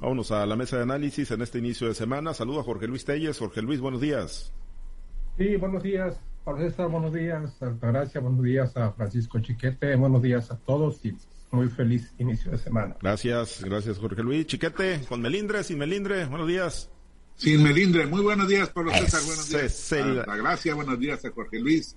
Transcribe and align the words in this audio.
Vámonos 0.00 0.30
a 0.30 0.46
la 0.46 0.56
mesa 0.56 0.76
de 0.76 0.82
análisis 0.82 1.30
en 1.30 1.42
este 1.42 1.58
inicio 1.58 1.88
de 1.88 1.94
semana. 1.94 2.34
Saludo 2.34 2.60
a 2.60 2.62
Jorge 2.62 2.86
Luis 2.86 3.04
Telles. 3.04 3.38
Jorge 3.38 3.62
Luis, 3.62 3.80
buenos 3.80 4.00
días. 4.00 4.52
Sí, 5.36 5.56
buenos 5.56 5.82
días, 5.82 6.20
Pablo 6.44 6.62
César, 6.62 6.88
buenos 6.88 7.12
días, 7.12 7.60
Altagracia, 7.60 8.20
buenos 8.20 8.44
días 8.44 8.76
a 8.76 8.92
Francisco 8.92 9.40
Chiquete, 9.40 9.96
buenos 9.96 10.22
días 10.22 10.48
a 10.52 10.56
todos 10.56 11.04
y 11.04 11.12
muy 11.50 11.68
feliz 11.68 12.12
inicio 12.18 12.52
de 12.52 12.58
semana. 12.58 12.96
Gracias, 13.02 13.64
gracias 13.64 13.98
Jorge 13.98 14.22
Luis. 14.22 14.46
Chiquete, 14.46 15.00
con 15.08 15.20
Melindre, 15.20 15.64
sin 15.64 15.78
Melindre, 15.78 16.26
buenos 16.26 16.46
días. 16.46 16.88
Sin 17.34 17.64
Melindre, 17.64 18.06
muy 18.06 18.22
buenos 18.22 18.46
días, 18.46 18.70
Pablo 18.70 18.92
César, 18.92 19.22
buenos 19.26 19.48
días. 19.48 19.92
Altagracia, 19.92 20.74
buenos 20.76 21.00
días 21.00 21.24
a 21.24 21.32
Jorge 21.32 21.58
Luis. 21.58 21.96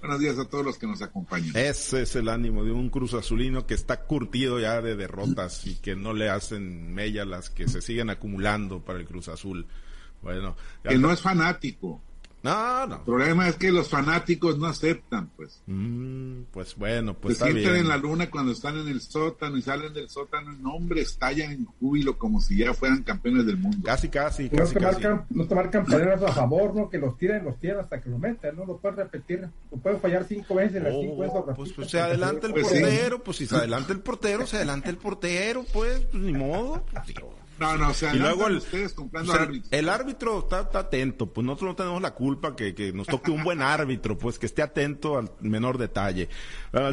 Buenos 0.00 0.20
días 0.20 0.38
a 0.38 0.44
todos 0.44 0.64
los 0.64 0.78
que 0.78 0.86
nos 0.86 1.02
acompañan. 1.02 1.56
Ese 1.56 2.02
es 2.02 2.14
el 2.14 2.28
ánimo 2.28 2.64
de 2.64 2.70
un 2.70 2.88
Cruz 2.88 3.14
Azulino 3.14 3.66
que 3.66 3.74
está 3.74 4.04
curtido 4.04 4.60
ya 4.60 4.80
de 4.80 4.94
derrotas 4.94 5.66
y 5.66 5.74
que 5.76 5.96
no 5.96 6.12
le 6.12 6.28
hacen 6.28 6.94
mella 6.94 7.24
las 7.24 7.50
que 7.50 7.68
se 7.68 7.82
siguen 7.82 8.08
acumulando 8.08 8.80
para 8.80 9.00
el 9.00 9.06
Cruz 9.06 9.28
Azul. 9.28 9.66
Bueno, 10.22 10.56
que 10.82 10.98
no 10.98 11.12
es 11.12 11.20
fanático. 11.20 12.02
No, 12.42 12.86
no. 12.86 12.96
El 12.96 13.02
problema 13.02 13.48
es 13.48 13.56
que 13.56 13.72
los 13.72 13.88
fanáticos 13.88 14.58
no 14.58 14.66
aceptan, 14.66 15.28
pues. 15.36 15.60
Mm, 15.66 16.42
pues 16.52 16.76
bueno, 16.76 17.14
pues 17.14 17.38
Se 17.38 17.44
sienten 17.50 17.74
en 17.76 17.88
la 17.88 17.96
luna 17.96 18.30
cuando 18.30 18.52
están 18.52 18.78
en 18.78 18.86
el 18.88 19.00
sótano 19.00 19.56
y 19.56 19.62
salen 19.62 19.92
del 19.92 20.08
sótano, 20.08 20.52
no, 20.52 20.74
hombre, 20.74 21.00
estallan 21.00 21.50
en 21.50 21.64
júbilo 21.64 22.16
como 22.16 22.40
si 22.40 22.58
ya 22.58 22.72
fueran 22.74 23.02
campeones 23.02 23.44
del 23.44 23.56
mundo. 23.58 23.78
Casi, 23.84 24.08
casi, 24.08 24.44
no 24.50 24.58
casi. 24.58 24.74
Te 24.74 24.80
casi. 24.80 25.02
Marcan, 25.02 25.26
no 25.30 25.46
te 25.48 25.54
marcan 25.56 25.84
a 26.24 26.32
favor, 26.32 26.74
¿no? 26.76 26.88
Que 26.88 26.98
los 26.98 27.18
tiran, 27.18 27.44
los 27.44 27.58
tiran 27.58 27.80
hasta 27.80 28.00
que 28.00 28.08
lo 28.08 28.18
meten, 28.18 28.54
¿no? 28.54 28.64
Lo 28.64 28.76
puedes 28.78 28.96
repetir, 28.98 29.48
lo 29.72 29.78
puedes 29.78 30.00
fallar 30.00 30.24
cinco 30.28 30.54
veces 30.54 30.76
en 30.76 30.84
las 30.84 30.94
Oh, 30.94 31.00
cinco 31.00 31.16
veces. 31.18 31.40
pues, 31.56 31.72
pues 31.72 31.90
se 31.90 32.00
adelanta 32.00 32.46
el 32.46 32.52
Pues 32.52 32.68
sí. 32.68 32.78
portero, 32.80 33.22
pues 33.24 33.36
si 33.36 33.46
se 33.46 33.56
adelanta 33.56 33.92
el 33.92 34.00
portero, 34.00 34.46
se 34.46 34.56
adelanta 34.58 34.88
el 34.90 34.96
portero, 34.96 35.64
pues, 35.72 36.00
pues 36.10 36.22
ni 36.22 36.32
modo. 36.32 36.84
Pues. 36.92 37.14
No, 37.58 37.76
no, 37.76 37.90
o 37.90 37.94
sea, 37.94 38.14
Y 38.14 38.18
luego 38.18 38.46
el, 38.46 38.56
ustedes 38.58 38.94
comprando 38.94 39.32
o 39.32 39.34
sea, 39.34 39.44
árbitros. 39.44 39.72
el 39.72 39.88
árbitro 39.88 40.38
está, 40.40 40.60
está 40.60 40.78
atento, 40.80 41.32
pues 41.32 41.44
nosotros 41.44 41.70
no 41.70 41.76
tenemos 41.76 42.02
la 42.02 42.14
culpa 42.14 42.54
que, 42.54 42.74
que 42.74 42.92
nos 42.92 43.06
toque 43.06 43.30
un 43.30 43.42
buen 43.42 43.62
árbitro, 43.62 44.16
pues 44.16 44.38
que 44.38 44.46
esté 44.46 44.62
atento 44.62 45.18
al 45.18 45.30
menor 45.40 45.78
detalle. 45.78 46.28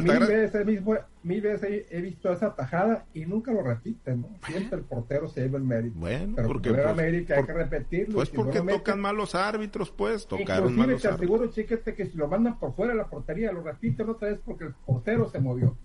Mil 0.02 0.18
veces, 0.26 0.66
mismo, 0.66 0.94
mil 1.22 1.40
veces 1.40 1.86
he, 1.90 1.96
he 1.98 2.00
visto 2.00 2.32
esa 2.32 2.54
tajada 2.54 3.04
y 3.14 3.26
nunca 3.26 3.52
lo 3.52 3.62
repiten, 3.62 4.22
¿no? 4.22 4.28
Siempre 4.46 4.78
el 4.78 4.84
portero 4.84 5.28
se 5.28 5.42
lleva 5.42 5.58
el 5.58 5.64
mérito. 5.64 5.98
Bueno, 5.98 6.32
Pero 6.36 6.48
porque 6.48 6.70
pues, 6.72 6.86
América 6.86 7.34
hay 7.34 7.40
por- 7.40 7.46
que 7.46 7.52
repetirlo. 7.52 8.14
Pues 8.14 8.28
si 8.30 8.36
porque 8.36 8.60
tocan 8.60 9.00
mal 9.00 9.16
los 9.16 9.34
árbitros, 9.34 9.90
pues, 9.90 10.26
tocaron 10.26 10.70
Inclusive 10.72 10.78
mal 10.78 10.90
los 10.90 11.02
te 11.02 11.08
árbitros. 11.08 11.30
aseguro, 11.30 11.52
chiquete, 11.52 11.94
que 11.94 12.06
si 12.06 12.16
lo 12.16 12.28
mandan 12.28 12.58
por 12.58 12.74
fuera 12.74 12.92
de 12.92 12.98
la 12.98 13.06
portería, 13.06 13.52
lo 13.52 13.62
repiten 13.62 14.08
otra 14.08 14.28
vez 14.30 14.40
porque 14.44 14.64
el 14.64 14.72
portero 14.84 15.28
se 15.30 15.38
movió. 15.38 15.76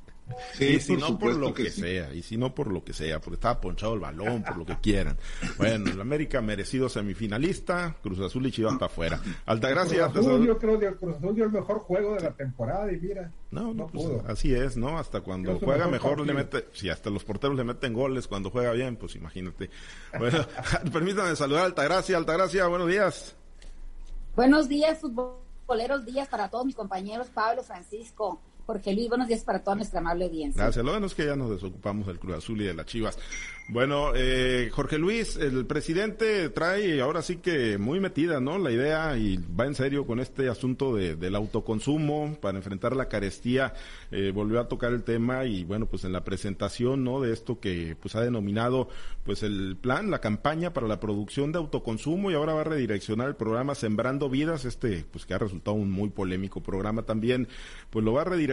Sí, 0.53 0.65
y 0.65 0.79
si 0.79 0.97
no 0.97 1.17
por 1.17 1.35
lo 1.35 1.53
que, 1.53 1.69
sí. 1.69 1.81
sea, 1.81 2.13
y 2.13 2.21
si 2.21 2.37
no 2.37 2.53
por 2.53 2.71
lo 2.71 2.83
que 2.83 2.93
sea, 2.93 3.19
porque 3.19 3.35
estaba 3.35 3.59
ponchado 3.61 3.93
el 3.93 3.99
balón, 3.99 4.43
por 4.43 4.57
lo 4.57 4.65
que 4.65 4.77
quieran. 4.81 5.17
Bueno, 5.57 5.91
el 5.91 5.99
América 6.01 6.41
merecido 6.41 6.89
semifinalista, 6.89 7.95
Cruz 8.01 8.19
Azul 8.19 8.45
y 8.47 8.51
Chivas 8.51 8.73
para 8.75 8.85
afuera. 8.87 9.21
Altagracia, 9.45 10.07
Cruz 10.09 10.25
Azul, 10.27 10.45
yo 10.47 10.57
creo 10.57 10.79
que 10.79 10.87
el 10.87 10.95
Cruz 10.95 11.15
Azul 11.17 11.35
dio 11.35 11.45
el 11.45 11.51
mejor 11.51 11.79
juego 11.79 12.15
de 12.15 12.21
la 12.21 12.31
temporada 12.31 12.91
y 12.91 12.97
mira, 12.99 13.31
No, 13.51 13.61
no, 13.61 13.73
no 13.73 13.87
pues, 13.87 14.05
pudo. 14.05 14.23
así 14.27 14.53
es, 14.53 14.77
¿no? 14.77 14.97
Hasta 14.97 15.21
cuando 15.21 15.59
juega 15.59 15.87
mejor 15.87 16.11
mejor 16.11 16.27
le 16.27 16.33
mete, 16.33 16.67
si 16.73 16.89
hasta 16.89 17.09
los 17.09 17.23
porteros 17.23 17.55
le 17.55 17.63
meten 17.63 17.93
goles 17.93 18.27
cuando 18.27 18.49
juega 18.49 18.71
bien, 18.71 18.95
pues 18.97 19.15
imagínate. 19.15 19.69
Bueno, 20.17 20.39
permítame 20.91 21.35
saludar 21.35 21.63
a 21.63 21.65
Altagracia, 21.65 22.17
Altagracia, 22.17 22.67
buenos 22.67 22.87
días. 22.87 23.35
Buenos 24.35 24.67
días, 24.67 24.99
futboleros 24.99 26.05
días 26.05 26.27
para 26.27 26.49
todos 26.49 26.65
mis 26.65 26.75
compañeros, 26.75 27.27
Pablo, 27.33 27.63
Francisco, 27.63 28.41
Jorge 28.65 28.93
Luis, 28.93 29.09
buenos 29.09 29.27
días 29.27 29.43
para 29.43 29.63
toda 29.63 29.75
nuestra 29.75 29.99
amable 29.99 30.25
audiencia. 30.25 30.63
Gracias. 30.63 30.85
Lo 30.85 30.91
bueno 30.91 31.07
es 31.07 31.13
que 31.13 31.25
ya 31.25 31.35
nos 31.35 31.49
desocupamos 31.49 32.07
del 32.07 32.19
Cruz 32.19 32.35
Azul 32.35 32.61
y 32.61 32.65
de 32.65 32.73
las 32.73 32.85
Chivas. 32.85 33.17
Bueno, 33.67 34.11
eh, 34.15 34.69
Jorge 34.69 34.97
Luis, 34.97 35.37
el 35.37 35.65
presidente 35.65 36.49
trae 36.49 36.99
ahora 36.99 37.21
sí 37.21 37.37
que 37.37 37.77
muy 37.77 38.01
metida, 38.01 38.41
¿no? 38.41 38.57
La 38.57 38.69
idea 38.69 39.17
y 39.17 39.37
va 39.37 39.65
en 39.65 39.75
serio 39.75 40.05
con 40.05 40.19
este 40.19 40.49
asunto 40.49 40.93
de, 40.93 41.15
del 41.15 41.35
autoconsumo 41.35 42.37
para 42.41 42.57
enfrentar 42.57 42.97
la 42.97 43.07
carestía. 43.07 43.73
Eh, 44.11 44.33
volvió 44.35 44.59
a 44.59 44.67
tocar 44.67 44.91
el 44.91 45.03
tema 45.03 45.45
y 45.45 45.63
bueno, 45.63 45.85
pues 45.85 46.03
en 46.03 46.11
la 46.11 46.25
presentación, 46.25 47.05
¿no? 47.05 47.21
De 47.21 47.31
esto 47.31 47.61
que 47.61 47.95
pues 48.01 48.13
ha 48.15 48.21
denominado 48.21 48.89
pues 49.23 49.41
el 49.43 49.77
plan, 49.79 50.11
la 50.11 50.19
campaña 50.19 50.73
para 50.73 50.87
la 50.87 50.99
producción 50.99 51.53
de 51.53 51.59
autoconsumo 51.59 52.29
y 52.29 52.33
ahora 52.33 52.53
va 52.53 52.61
a 52.61 52.65
redireccionar 52.65 53.29
el 53.29 53.35
programa 53.35 53.75
Sembrando 53.75 54.29
Vidas, 54.29 54.65
este 54.65 55.05
pues 55.09 55.25
que 55.25 55.33
ha 55.33 55.37
resultado 55.37 55.77
un 55.77 55.91
muy 55.91 56.09
polémico 56.09 56.61
programa 56.61 57.03
también, 57.03 57.47
pues 57.89 58.03
lo 58.03 58.11
va 58.11 58.23
a 58.23 58.25
redireccionar, 58.25 58.50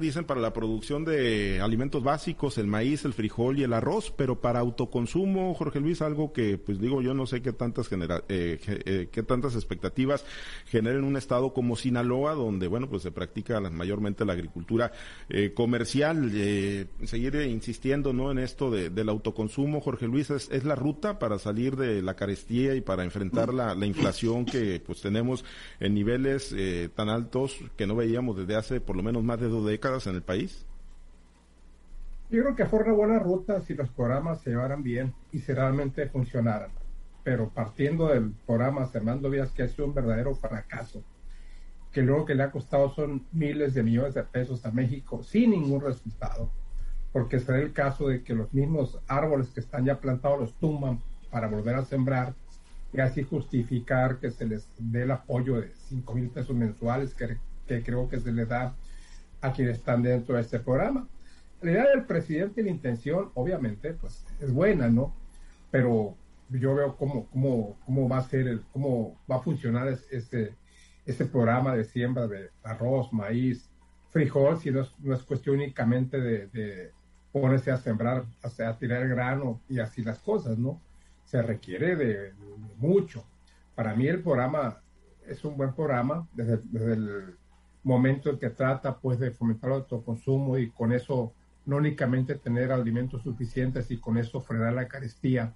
dicen, 0.00 0.24
para 0.24 0.40
la 0.40 0.52
producción 0.52 1.04
de 1.04 1.60
alimentos 1.60 2.02
básicos, 2.02 2.58
el 2.58 2.66
maíz, 2.66 3.04
el 3.04 3.12
frijol 3.12 3.58
y 3.58 3.62
el 3.62 3.72
arroz, 3.72 4.12
pero 4.16 4.40
para 4.40 4.60
autoconsumo, 4.60 5.54
Jorge 5.54 5.80
Luis, 5.80 6.02
algo 6.02 6.32
que 6.32 6.58
pues 6.58 6.80
digo 6.80 7.00
yo 7.02 7.14
no 7.14 7.26
sé 7.26 7.42
qué 7.42 7.52
tantas 7.52 7.88
genera, 7.88 8.22
eh, 8.28 8.58
eh, 8.84 9.08
qué 9.10 9.22
tantas 9.22 9.54
expectativas 9.54 10.24
generen 10.66 11.04
un 11.04 11.16
estado 11.16 11.52
como 11.52 11.76
Sinaloa, 11.76 12.34
donde 12.34 12.66
bueno 12.68 12.88
pues 12.88 13.02
se 13.02 13.10
practica 13.12 13.60
mayormente 13.60 14.24
la 14.24 14.32
agricultura 14.34 14.92
eh, 15.28 15.52
comercial, 15.54 16.30
eh, 16.34 16.86
seguir 17.04 17.34
insistiendo 17.36 18.12
no 18.12 18.30
en 18.30 18.38
esto 18.38 18.70
de- 18.70 18.90
del 18.90 19.08
autoconsumo, 19.08 19.80
Jorge 19.80 20.06
Luis, 20.06 20.30
es, 20.30 20.48
es 20.50 20.64
la 20.64 20.74
ruta 20.74 21.18
para 21.18 21.38
salir 21.38 21.76
de 21.76 22.02
la 22.02 22.14
carestía 22.14 22.74
y 22.74 22.80
para 22.80 23.04
enfrentar 23.04 23.52
la, 23.54 23.74
la 23.74 23.86
inflación 23.86 24.44
que 24.44 24.80
pues 24.84 25.00
tenemos 25.00 25.44
en 25.80 25.94
niveles 25.94 26.52
eh, 26.56 26.88
tan 26.94 27.08
altos 27.08 27.56
que 27.76 27.86
no 27.86 27.94
veíamos 27.96 28.36
desde 28.36 28.56
hace 28.56 28.80
por 28.80 28.96
lo 28.96 29.02
menos 29.02 29.22
más 29.22 29.37
de 29.40 29.48
dos 29.48 29.66
décadas 29.66 30.06
en 30.06 30.14
el 30.14 30.22
país. 30.22 30.66
Yo 32.30 32.42
creo 32.42 32.56
que 32.56 32.66
fue 32.66 32.80
una 32.80 32.92
buena 32.92 33.18
ruta 33.18 33.62
si 33.62 33.74
los 33.74 33.88
programas 33.88 34.40
se 34.42 34.50
llevaran 34.50 34.82
bien 34.82 35.14
y 35.32 35.38
si 35.38 35.52
realmente 35.52 36.08
funcionaran. 36.08 36.70
Pero 37.24 37.48
partiendo 37.48 38.08
del 38.08 38.32
programa 38.46 38.86
Sembrando 38.86 39.30
Vías, 39.30 39.50
que 39.50 39.62
ha 39.62 39.68
sido 39.68 39.86
un 39.86 39.94
verdadero 39.94 40.34
fracaso, 40.34 41.02
que 41.90 42.02
luego 42.02 42.26
que 42.26 42.34
le 42.34 42.42
ha 42.42 42.50
costado 42.50 42.90
son 42.90 43.26
miles 43.32 43.74
de 43.74 43.82
millones 43.82 44.14
de 44.14 44.22
pesos 44.24 44.64
a 44.66 44.70
México 44.70 45.22
sin 45.22 45.52
ningún 45.52 45.80
resultado, 45.80 46.50
porque 47.12 47.40
será 47.40 47.58
el 47.60 47.72
caso 47.72 48.08
de 48.08 48.22
que 48.22 48.34
los 48.34 48.52
mismos 48.52 48.98
árboles 49.08 49.48
que 49.48 49.60
están 49.60 49.86
ya 49.86 49.98
plantados 49.98 50.38
los 50.38 50.54
tumban 50.54 51.00
para 51.30 51.48
volver 51.48 51.76
a 51.76 51.84
sembrar 51.84 52.34
y 52.92 53.00
así 53.00 53.22
justificar 53.22 54.18
que 54.18 54.30
se 54.30 54.46
les 54.46 54.68
dé 54.78 55.02
el 55.02 55.10
apoyo 55.10 55.60
de 55.60 55.72
5 55.88 56.14
mil 56.14 56.28
pesos 56.28 56.54
mensuales 56.54 57.14
que, 57.14 57.38
que 57.66 57.82
creo 57.82 58.08
que 58.08 58.20
se 58.20 58.32
les 58.32 58.48
da 58.48 58.74
a 59.40 59.52
quienes 59.52 59.78
están 59.78 60.02
dentro 60.02 60.34
de 60.36 60.42
este 60.42 60.58
programa. 60.60 61.08
La 61.60 61.70
idea 61.72 61.88
del 61.90 62.04
presidente 62.06 62.60
y 62.60 62.64
la 62.64 62.70
intención, 62.70 63.30
obviamente, 63.34 63.92
pues 63.94 64.24
es 64.40 64.52
buena, 64.52 64.88
¿no? 64.88 65.14
Pero 65.70 66.16
yo 66.48 66.74
veo 66.74 66.96
cómo, 66.96 67.28
cómo, 67.30 67.78
cómo 67.84 68.08
va 68.08 68.18
a 68.18 68.22
ser, 68.22 68.46
el, 68.48 68.62
cómo 68.72 69.20
va 69.30 69.36
a 69.36 69.40
funcionar 69.40 69.88
es- 69.88 70.06
este, 70.10 70.54
este 71.04 71.24
programa 71.26 71.74
de 71.76 71.84
siembra 71.84 72.26
de 72.26 72.50
arroz, 72.62 73.12
maíz, 73.12 73.70
frijol, 74.10 74.58
si 74.58 74.70
no 74.70 74.80
es, 74.82 74.94
no 75.00 75.14
es 75.14 75.22
cuestión 75.22 75.56
únicamente 75.56 76.20
de, 76.20 76.46
de 76.48 76.92
ponerse 77.32 77.70
a 77.70 77.76
sembrar, 77.76 78.24
o 78.42 78.48
sea, 78.48 78.70
a 78.70 78.78
tirar 78.78 79.06
grano 79.08 79.60
y 79.68 79.78
así 79.80 80.02
las 80.02 80.18
cosas, 80.20 80.58
¿no? 80.58 80.80
Se 81.24 81.42
requiere 81.42 81.96
de, 81.96 82.32
de 82.32 82.32
mucho. 82.78 83.24
Para 83.74 83.94
mí 83.94 84.06
el 84.06 84.22
programa 84.22 84.82
es 85.26 85.44
un 85.44 85.56
buen 85.56 85.74
programa 85.74 86.26
desde, 86.32 86.58
desde 86.64 86.92
el 86.94 87.38
momento 87.82 88.30
en 88.30 88.38
que 88.38 88.50
trata 88.50 88.98
pues 88.98 89.18
de 89.18 89.30
fomentar 89.30 89.70
el 89.70 89.76
autoconsumo 89.76 90.58
y 90.58 90.70
con 90.70 90.92
eso 90.92 91.32
no 91.66 91.76
únicamente 91.76 92.34
tener 92.34 92.72
alimentos 92.72 93.22
suficientes 93.22 93.90
y 93.90 93.98
con 93.98 94.16
eso 94.18 94.40
frenar 94.40 94.72
la 94.72 94.88
carestía 94.88 95.54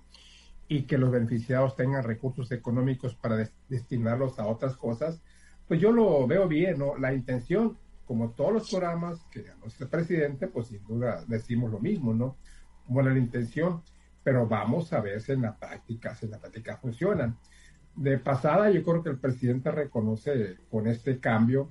y 0.68 0.82
que 0.82 0.98
los 0.98 1.10
beneficiados 1.10 1.76
tengan 1.76 2.04
recursos 2.04 2.52
económicos 2.52 3.14
para 3.14 3.36
des- 3.36 3.54
destinarlos 3.68 4.38
a 4.38 4.46
otras 4.46 4.76
cosas, 4.76 5.22
pues 5.66 5.80
yo 5.80 5.90
lo 5.92 6.26
veo 6.26 6.48
bien, 6.48 6.78
¿no? 6.78 6.96
La 6.96 7.12
intención, 7.12 7.76
como 8.06 8.30
todos 8.30 8.52
los 8.52 8.70
programas 8.70 9.26
que 9.30 9.48
anuncia 9.50 9.84
el 9.84 9.90
presidente, 9.90 10.48
pues 10.48 10.68
sin 10.68 10.84
duda 10.84 11.24
decimos 11.26 11.70
lo 11.70 11.80
mismo, 11.80 12.14
¿no? 12.14 12.36
Buena 12.86 13.10
la 13.10 13.18
intención, 13.18 13.82
pero 14.22 14.46
vamos 14.46 14.92
a 14.92 15.00
ver 15.00 15.20
si 15.20 15.32
en 15.32 15.42
la 15.42 15.56
práctica, 15.56 16.14
si 16.14 16.26
en 16.26 16.32
la 16.32 16.38
práctica 16.38 16.76
funcionan. 16.76 17.36
De 17.94 18.18
pasada, 18.18 18.70
yo 18.70 18.82
creo 18.82 19.02
que 19.02 19.10
el 19.10 19.18
presidente 19.18 19.70
reconoce 19.70 20.56
con 20.70 20.86
este 20.86 21.18
cambio 21.18 21.70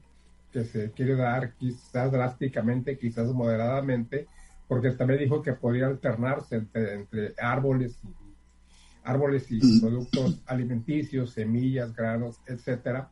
que 0.51 0.63
se 0.63 0.91
quiere 0.91 1.15
dar 1.15 1.53
quizás 1.55 2.11
drásticamente, 2.11 2.97
quizás 2.97 3.27
moderadamente, 3.27 4.27
porque 4.67 4.91
también 4.91 5.19
dijo 5.19 5.41
que 5.41 5.53
podría 5.53 5.87
alternarse 5.87 6.55
entre, 6.55 6.93
entre 6.93 7.33
árboles 7.39 7.99
y 8.03 8.21
árboles 9.03 9.47
y 9.49 9.79
productos 9.79 10.41
alimenticios, 10.45 11.31
semillas, 11.31 11.95
granos, 11.95 12.39
etcétera, 12.45 13.09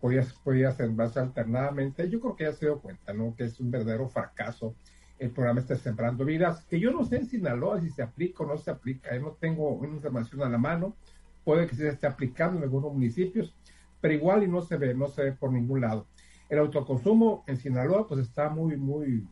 podía, 0.00 0.26
podía 0.44 0.72
sembrarse 0.72 1.20
alternadamente. 1.20 2.08
Yo 2.10 2.20
creo 2.20 2.36
que 2.36 2.44
ya 2.44 2.52
se 2.52 2.66
dio 2.66 2.78
cuenta, 2.80 3.14
¿no? 3.14 3.34
Que 3.34 3.44
es 3.44 3.58
un 3.58 3.70
verdadero 3.70 4.08
fracaso 4.08 4.74
el 5.22 5.30
programa 5.30 5.60
está 5.60 5.76
sembrando 5.76 6.24
vidas, 6.24 6.64
que 6.64 6.80
yo 6.80 6.90
no 6.90 7.04
sé 7.04 7.16
en 7.16 7.26
Sinaloa 7.26 7.80
si 7.80 7.90
se 7.90 8.02
aplica 8.02 8.42
o 8.42 8.46
no 8.46 8.58
se 8.58 8.72
aplica, 8.72 9.14
yo 9.14 9.20
no 9.20 9.36
tengo 9.40 9.68
una 9.70 9.94
información 9.94 10.42
a 10.42 10.48
la 10.48 10.58
mano, 10.58 10.96
puede 11.44 11.68
que 11.68 11.76
se 11.76 11.88
esté 11.88 12.08
aplicando 12.08 12.58
en 12.58 12.64
algunos 12.64 12.92
municipios, 12.92 13.54
pero 14.00 14.14
igual 14.14 14.42
y 14.42 14.48
no 14.48 14.62
se 14.62 14.76
ve, 14.76 14.94
no 14.94 15.06
se 15.06 15.22
ve 15.22 15.32
por 15.32 15.52
ningún 15.52 15.82
lado. 15.82 16.06
El 16.52 16.58
autoconsumo 16.58 17.44
en 17.46 17.56
Sinaloa 17.56 18.06
pues 18.06 18.20
está 18.20 18.50
muy, 18.50 18.76
muy, 18.76 19.26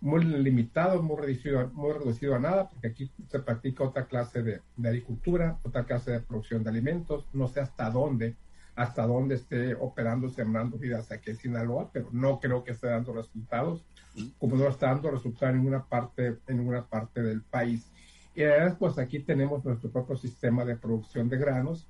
muy 0.00 0.24
limitado, 0.24 1.02
muy 1.02 1.18
reducido, 1.18 1.68
muy 1.74 1.92
reducido 1.92 2.36
a 2.36 2.38
nada, 2.38 2.70
porque 2.70 2.86
aquí 2.86 3.10
se 3.30 3.40
practica 3.40 3.84
otra 3.84 4.06
clase 4.06 4.42
de, 4.42 4.62
de, 4.78 4.88
agricultura, 4.88 5.58
otra 5.62 5.84
clase 5.84 6.12
de 6.12 6.20
producción 6.20 6.64
de 6.64 6.70
alimentos, 6.70 7.26
no 7.34 7.48
sé 7.48 7.60
hasta 7.60 7.90
dónde, 7.90 8.34
hasta 8.76 9.06
dónde 9.06 9.34
esté 9.34 9.74
operando, 9.74 10.30
sembrando 10.30 10.78
vidas 10.78 11.12
aquí 11.12 11.32
en 11.32 11.36
Sinaloa, 11.36 11.90
pero 11.92 12.08
no 12.12 12.40
creo 12.40 12.64
que 12.64 12.70
esté 12.70 12.86
dando 12.86 13.12
resultados, 13.12 13.84
como 14.38 14.56
no 14.56 14.68
está 14.68 14.86
dando 14.86 15.10
resultados 15.10 15.52
en 15.52 15.58
ninguna 15.58 15.84
parte, 15.84 16.38
en 16.46 16.56
ninguna 16.56 16.86
parte 16.86 17.20
del 17.20 17.42
país. 17.42 17.92
Y 18.34 18.42
además, 18.42 18.76
pues 18.78 18.96
aquí 18.96 19.18
tenemos 19.18 19.66
nuestro 19.66 19.90
propio 19.90 20.16
sistema 20.16 20.64
de 20.64 20.76
producción 20.76 21.28
de 21.28 21.36
granos, 21.36 21.86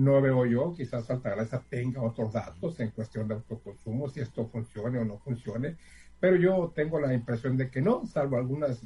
no 0.00 0.22
veo 0.22 0.46
yo, 0.46 0.72
quizás 0.74 1.10
Altagracia 1.10 1.62
tenga 1.68 2.00
otros 2.02 2.32
datos 2.32 2.80
en 2.80 2.90
cuestión 2.90 3.28
de 3.28 3.34
autoconsumo, 3.34 4.08
si 4.08 4.20
esto 4.20 4.46
funcione 4.46 4.98
o 4.98 5.04
no 5.04 5.18
funcione, 5.18 5.76
pero 6.18 6.36
yo 6.36 6.72
tengo 6.74 6.98
la 6.98 7.12
impresión 7.12 7.58
de 7.58 7.70
que 7.70 7.82
no, 7.82 8.06
salvo 8.06 8.38
algunas, 8.38 8.80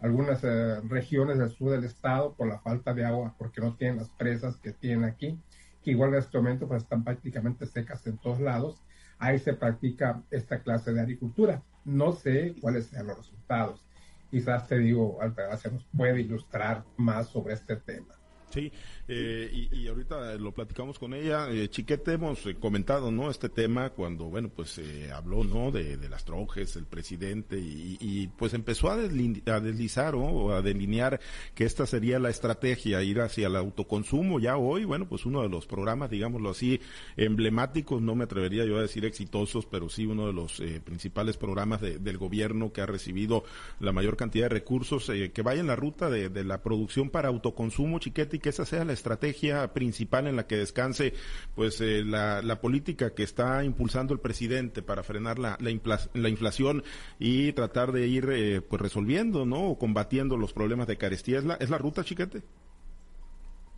algunas 0.00 0.44
eh, 0.44 0.80
regiones 0.82 1.38
del 1.38 1.50
sur 1.50 1.72
del 1.72 1.82
estado 1.82 2.34
por 2.34 2.46
la 2.46 2.60
falta 2.60 2.94
de 2.94 3.04
agua, 3.04 3.34
porque 3.38 3.60
no 3.60 3.74
tienen 3.74 3.96
las 3.96 4.10
presas 4.10 4.56
que 4.58 4.72
tienen 4.72 5.04
aquí, 5.04 5.36
que 5.82 5.90
igual 5.90 6.10
en 6.10 6.20
este 6.20 6.38
momento 6.38 6.68
pues, 6.68 6.84
están 6.84 7.02
prácticamente 7.02 7.66
secas 7.66 8.06
en 8.06 8.16
todos 8.18 8.38
lados. 8.38 8.80
Ahí 9.18 9.38
se 9.40 9.54
practica 9.54 10.22
esta 10.30 10.62
clase 10.62 10.92
de 10.92 11.00
agricultura. 11.00 11.62
No 11.84 12.12
sé 12.12 12.54
cuáles 12.60 12.86
sean 12.86 13.08
los 13.08 13.18
resultados. 13.18 13.84
Quizás 14.30 14.68
te 14.68 14.78
digo, 14.78 15.20
Altagracia 15.20 15.70
nos 15.72 15.84
puede 15.86 16.20
ilustrar 16.20 16.84
más 16.96 17.28
sobre 17.28 17.54
este 17.54 17.76
tema. 17.76 18.19
Sí, 18.50 18.72
eh, 19.06 19.68
y, 19.72 19.86
ahorita 19.86 20.34
lo 20.34 20.52
platicamos 20.52 20.98
con 20.98 21.14
ella. 21.14 21.48
Eh, 21.50 21.68
Chiquete, 21.68 22.14
hemos 22.14 22.44
eh, 22.46 22.56
comentado, 22.56 23.12
¿no? 23.12 23.30
Este 23.30 23.48
tema 23.48 23.90
cuando, 23.90 24.24
bueno, 24.24 24.48
pues 24.48 24.80
habló, 25.14 25.44
¿no? 25.44 25.70
De, 25.70 25.96
las 26.08 26.24
trojes, 26.24 26.74
el 26.74 26.86
presidente, 26.86 27.56
y, 27.58 28.28
pues 28.36 28.54
empezó 28.54 28.90
a, 28.90 28.96
deslizar 28.96 30.16
o 30.16 30.52
a 30.52 30.62
delinear 30.62 31.20
que 31.54 31.64
esta 31.64 31.86
sería 31.86 32.18
la 32.18 32.30
estrategia, 32.30 33.02
ir 33.02 33.20
hacia 33.20 33.46
el 33.46 33.54
autoconsumo. 33.54 34.40
Ya 34.40 34.56
hoy, 34.56 34.84
bueno, 34.84 35.08
pues 35.08 35.24
uno 35.26 35.42
de 35.42 35.48
los 35.48 35.66
programas, 35.66 36.10
digámoslo 36.10 36.50
así, 36.50 36.80
emblemáticos, 37.16 38.02
no 38.02 38.16
me 38.16 38.24
atrevería 38.24 38.64
yo 38.64 38.78
a 38.78 38.82
decir 38.82 39.04
exitosos, 39.04 39.66
pero 39.66 39.88
sí 39.88 40.06
uno 40.06 40.26
de 40.26 40.32
los 40.32 40.60
principales 40.84 41.36
programas 41.36 41.80
del 41.80 42.18
gobierno 42.18 42.72
que 42.72 42.80
ha 42.80 42.86
recibido 42.86 43.44
la 43.78 43.92
mayor 43.92 44.16
cantidad 44.16 44.46
de 44.46 44.54
recursos, 44.54 45.10
que 45.32 45.42
vaya 45.42 45.60
en 45.60 45.68
la 45.68 45.76
ruta 45.76 46.10
de, 46.10 46.28
de 46.28 46.42
la 46.42 46.62
producción 46.62 47.10
para 47.10 47.28
autoconsumo, 47.28 48.00
Chiquete, 48.00 48.39
que 48.40 48.48
esa 48.48 48.66
sea 48.66 48.84
la 48.84 48.92
estrategia 48.92 49.72
principal 49.72 50.26
en 50.26 50.36
la 50.36 50.46
que 50.46 50.56
descanse 50.56 51.14
pues 51.54 51.80
eh, 51.80 52.02
la, 52.04 52.60
política 52.60 53.14
que 53.14 53.22
está 53.22 53.64
impulsando 53.64 54.12
el 54.12 54.20
presidente 54.20 54.82
para 54.82 55.02
frenar 55.02 55.38
la, 55.38 55.56
la, 55.60 56.28
inflación 56.28 56.82
y 57.18 57.52
tratar 57.52 57.92
de 57.92 58.06
ir 58.06 58.28
eh, 58.30 58.60
pues 58.60 58.82
resolviendo, 58.82 59.46
¿no? 59.46 59.70
O 59.70 59.78
combatiendo 59.78 60.36
los 60.36 60.52
problemas 60.52 60.86
de 60.86 60.98
carestía. 60.98 61.38
¿Es 61.38 61.44
la, 61.44 61.54
es 61.54 61.70
la 61.70 61.78
ruta, 61.78 62.04
chiquete? 62.04 62.42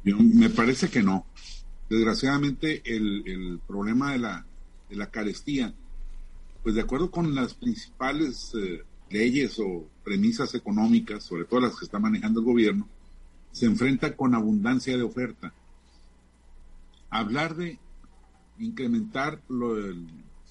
me 0.05 0.51
parece 0.51 0.89
que 0.89 1.03
no. 1.03 1.27
Desgraciadamente 1.89 2.83
el, 2.85 3.23
el 3.27 3.61
problema 3.67 4.13
de 4.13 4.19
la, 4.19 4.47
de 4.89 4.97
la 4.97 5.11
carestía, 5.11 5.75
pues 6.63 6.75
de 6.75 6.81
acuerdo 6.81 7.11
con 7.11 7.35
las 7.35 7.55
principales 7.55 8.53
eh, 8.55 8.83
leyes 9.11 9.59
o 9.59 9.89
premisas 10.05 10.55
económicas, 10.55 11.25
sobre 11.25 11.45
todo 11.45 11.61
las 11.61 11.77
que 11.77 11.85
está 11.85 11.99
manejando 11.99 12.41
el 12.41 12.47
gobierno, 12.47 12.89
se 13.53 13.67
enfrenta 13.67 14.17
con 14.17 14.35
abundancia 14.35 14.97
de 14.97 15.03
oferta. 15.03 15.53
Hablar 17.11 17.55
de 17.57 17.79
incrementar 18.59 19.41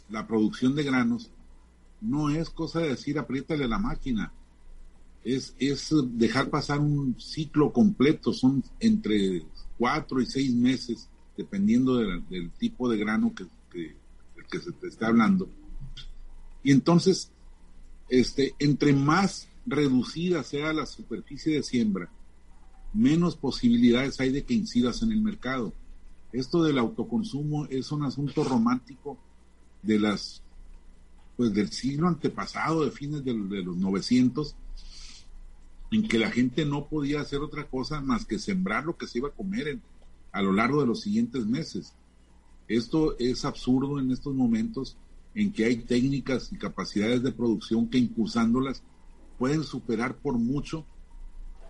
la 0.10 0.28
producción 0.28 0.76
de 0.76 0.84
granos 0.84 1.32
no 2.00 2.30
es 2.30 2.50
cosa 2.50 2.80
de 2.80 2.90
decir 2.90 3.20
apriétale 3.20 3.68
la 3.68 3.80
máquina, 3.80 4.32
es, 5.24 5.56
es 5.60 5.94
dejar 6.14 6.50
pasar 6.50 6.80
un 6.80 7.20
ciclo 7.20 7.72
completo, 7.72 8.34
son 8.34 8.64
entre 8.80 9.46
cuatro 9.78 10.20
y 10.20 10.26
seis 10.26 10.54
meses, 10.54 11.10
dependiendo 11.38 11.98
del 11.98 12.52
tipo 12.58 12.90
de 12.90 12.98
grano 12.98 13.34
que, 13.36 13.46
que, 13.72 13.96
que 14.50 14.60
se 14.60 14.72
te 14.72 14.88
está 14.88 15.08
hablando. 15.08 15.48
Y 16.64 16.72
entonces, 16.72 17.32
este, 18.10 18.56
entre 18.60 18.94
más 18.94 19.48
reducida 19.66 20.44
sea 20.44 20.74
la 20.74 20.86
superficie 20.86 21.56
de 21.56 21.64
siembra, 21.64 22.10
menos 22.94 23.36
posibilidades 23.36 24.20
hay 24.20 24.32
de 24.32 24.44
que 24.44 24.54
incidas 24.54 25.02
en 25.02 25.12
el 25.12 25.22
mercado. 25.22 25.74
Esto 26.34 26.64
del 26.64 26.78
autoconsumo 26.78 27.66
es 27.66 27.92
un 27.92 28.04
asunto 28.04 28.44
romántico 28.44 29.18
de 29.82 30.00
las 30.00 30.42
pues 31.38 31.54
del 31.54 31.72
siglo 31.72 32.08
antepasado, 32.08 32.86
de 32.86 32.92
fines 32.92 33.24
de, 33.24 33.34
los 33.34 33.76
900, 33.76 34.56
en 35.92 36.08
que 36.08 36.20
la 36.20 36.30
gente 36.30 36.66
no 36.66 36.86
podía 36.88 37.22
hacer 37.22 37.40
otra 37.40 37.68
cosa 37.68 38.00
más 38.02 38.26
que 38.26 38.38
sembrar 38.38 38.86
lo 38.86 38.96
que 38.96 39.08
se 39.08 39.18
iba 39.18 39.30
a 39.30 39.34
comer 39.34 39.80
a 40.32 40.42
lo 40.42 40.54
largo 40.54 40.82
de 40.82 40.88
los 40.88 41.02
siguientes 41.02 41.46
meses. 41.46 41.96
Esto 42.68 43.18
es 43.18 43.44
absurdo 43.44 44.00
en 44.00 44.12
estos 44.12 44.36
momentos 44.36 44.98
en 45.34 45.52
que 45.52 45.66
hay 45.66 45.78
técnicas 45.78 46.52
y 46.52 46.58
capacidades 46.58 47.24
de 47.24 47.32
producción 47.32 47.90
que 47.90 47.98
impulsándolas 47.98 48.84
pueden 49.40 49.64
superar 49.64 50.18
por 50.18 50.38
mucho 50.38 50.86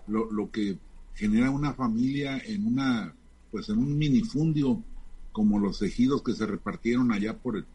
lo 0.07 0.51
que 0.51 0.77
genera 1.13 1.51
una 1.51 1.73
familia 1.73 2.37
en 2.45 2.65
una, 2.65 3.13
pues 3.51 3.69
en 3.69 3.77
un 3.77 3.97
minifundio, 3.97 4.83
como 5.31 5.59
los 5.59 5.81
ejidos 5.81 6.23
que 6.23 6.33
se 6.33 6.45
repartieron 6.45 7.11
allá 7.11 7.37
por 7.37 7.57
el, 7.57 7.65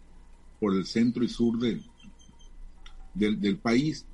por 0.60 0.74
el 0.74 0.86
centro 0.86 1.24
y 1.24 1.28
sur 1.28 1.58
del, 1.58 1.82
del, 3.14 3.58
país, 3.58 4.06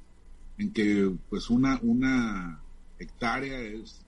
en 0.58 0.72
que 0.72 1.12
pues 1.28 1.50
una, 1.50 1.78
una 1.82 2.60
hectárea 2.98 3.60
es 3.60 4.00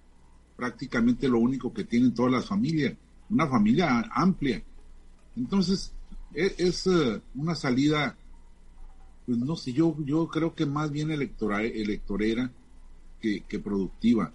prácticamente 0.56 1.28
lo 1.28 1.38
único 1.38 1.72
que 1.72 1.84
tienen 1.84 2.14
todas 2.14 2.32
las 2.32 2.46
familias, 2.46 2.94
una 3.28 3.48
familia 3.48 4.04
amplia. 4.12 4.62
Entonces, 5.36 5.92
e, 6.32 6.54
es, 6.58 6.86
eh, 6.86 7.20
una 7.34 7.54
salida, 7.54 8.16
pues 9.26 9.38
no 9.38 9.56
sé, 9.56 9.72
yo, 9.72 9.96
yo 10.04 10.28
creo 10.28 10.54
que 10.54 10.66
más 10.66 10.90
bien 10.90 11.10
electoral, 11.10 11.64
electorera 11.64 12.50
que, 13.20 13.42
que 13.48 13.58
productiva. 13.58 14.32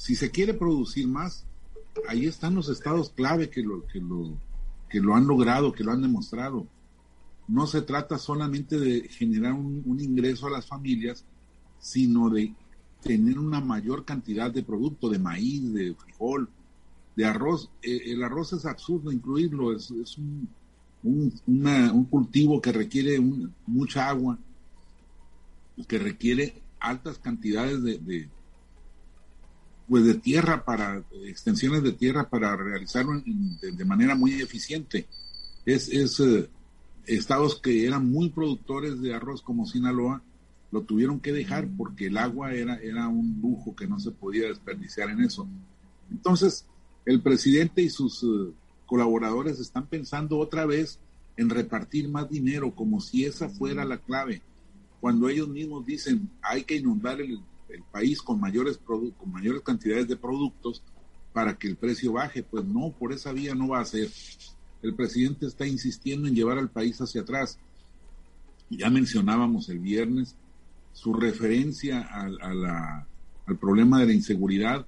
Si 0.00 0.14
se 0.16 0.30
quiere 0.30 0.54
producir 0.54 1.06
más, 1.06 1.44
ahí 2.08 2.24
están 2.24 2.54
los 2.54 2.70
estados 2.70 3.10
clave 3.10 3.50
que 3.50 3.62
lo, 3.62 3.86
que 3.86 4.00
lo, 4.00 4.34
que 4.88 4.98
lo 4.98 5.14
han 5.14 5.26
logrado, 5.26 5.72
que 5.72 5.84
lo 5.84 5.92
han 5.92 6.00
demostrado. 6.00 6.66
No 7.46 7.66
se 7.66 7.82
trata 7.82 8.16
solamente 8.16 8.80
de 8.80 9.10
generar 9.10 9.52
un, 9.52 10.00
ingreso 10.00 10.46
a 10.46 10.50
las 10.52 10.64
familias, 10.64 11.26
sino 11.80 12.30
de 12.30 12.54
tener 13.02 13.38
una 13.38 13.60
mayor 13.60 14.06
cantidad 14.06 14.50
de 14.50 14.62
producto, 14.62 15.10
de 15.10 15.18
maíz, 15.18 15.70
de 15.74 15.94
frijol, 15.94 16.48
de 17.14 17.26
arroz. 17.26 17.70
Eh, 17.82 18.00
el 18.06 18.24
arroz 18.24 18.54
es 18.54 18.64
absurdo 18.64 19.12
incluirlo, 19.12 19.76
es, 19.76 19.90
un, 20.16 20.48
un, 21.02 22.04
cultivo 22.06 22.58
que 22.62 22.72
requiere 22.72 23.20
mucha 23.66 24.08
agua, 24.08 24.38
que 25.86 25.98
requiere 25.98 26.62
altas 26.78 27.18
cantidades 27.18 27.82
de, 27.82 28.30
pues 29.90 30.04
de 30.04 30.14
tierra 30.14 30.64
para 30.64 31.02
extensiones 31.26 31.82
de 31.82 31.90
tierra 31.90 32.30
para 32.30 32.56
realizarlo 32.56 33.20
de, 33.20 33.84
manera 33.84 34.14
muy 34.14 34.40
eficiente. 34.40 35.08
Es, 35.66 35.88
es 35.88 36.20
eh, 36.20 36.48
estados 37.06 37.60
que 37.60 37.88
eran 37.88 38.08
muy 38.08 38.28
productores 38.30 39.02
de 39.02 39.12
arroz 39.12 39.42
como 39.42 39.66
Sinaloa 39.66 40.22
lo 40.70 40.82
tuvieron 40.82 41.18
que 41.18 41.32
dejar 41.32 41.68
porque 41.76 42.06
el 42.06 42.18
agua 42.18 42.54
era, 42.54 42.76
era 42.76 43.08
un 43.08 43.40
lujo 43.42 43.74
que 43.74 43.88
no 43.88 43.98
se 43.98 44.12
podía 44.12 44.46
desperdiciar 44.46 45.10
en 45.10 45.22
eso. 45.22 45.48
Entonces, 46.08 46.64
el 47.04 47.20
presidente 47.20 47.82
y 47.82 47.90
sus 47.90 48.22
eh, 48.22 48.52
colaboradores 48.86 49.58
están 49.58 49.88
pensando 49.88 50.38
otra 50.38 50.66
vez 50.66 51.00
en 51.36 51.50
repartir 51.50 52.08
más 52.08 52.30
dinero 52.30 52.72
como 52.76 53.00
si 53.00 53.24
esa 53.24 53.48
fuera 53.48 53.84
la 53.84 53.98
clave, 53.98 54.40
cuando 55.00 55.28
ellos 55.28 55.48
mismos 55.48 55.84
dicen 55.84 56.30
hay 56.42 56.62
que 56.62 56.76
inundar 56.76 57.20
el, 57.20 57.40
el 57.72 57.82
país 57.82 58.22
con 58.22 58.40
mayores, 58.40 58.78
con 58.78 59.32
mayores 59.32 59.62
cantidades 59.62 60.08
de 60.08 60.16
productos 60.16 60.82
para 61.32 61.56
que 61.56 61.68
el 61.68 61.76
precio 61.76 62.12
baje. 62.12 62.42
Pues 62.42 62.64
no, 62.64 62.92
por 62.98 63.12
esa 63.12 63.32
vía 63.32 63.54
no 63.54 63.68
va 63.68 63.80
a 63.80 63.84
ser. 63.84 64.08
El 64.82 64.94
presidente 64.94 65.46
está 65.46 65.66
insistiendo 65.66 66.28
en 66.28 66.34
llevar 66.34 66.58
al 66.58 66.70
país 66.70 67.00
hacia 67.00 67.22
atrás. 67.22 67.58
Ya 68.70 68.88
mencionábamos 68.90 69.68
el 69.68 69.78
viernes 69.78 70.36
su 70.92 71.14
referencia 71.14 72.00
al 72.02 73.58
problema 73.58 74.00
de 74.00 74.06
la 74.06 74.12
inseguridad, 74.12 74.86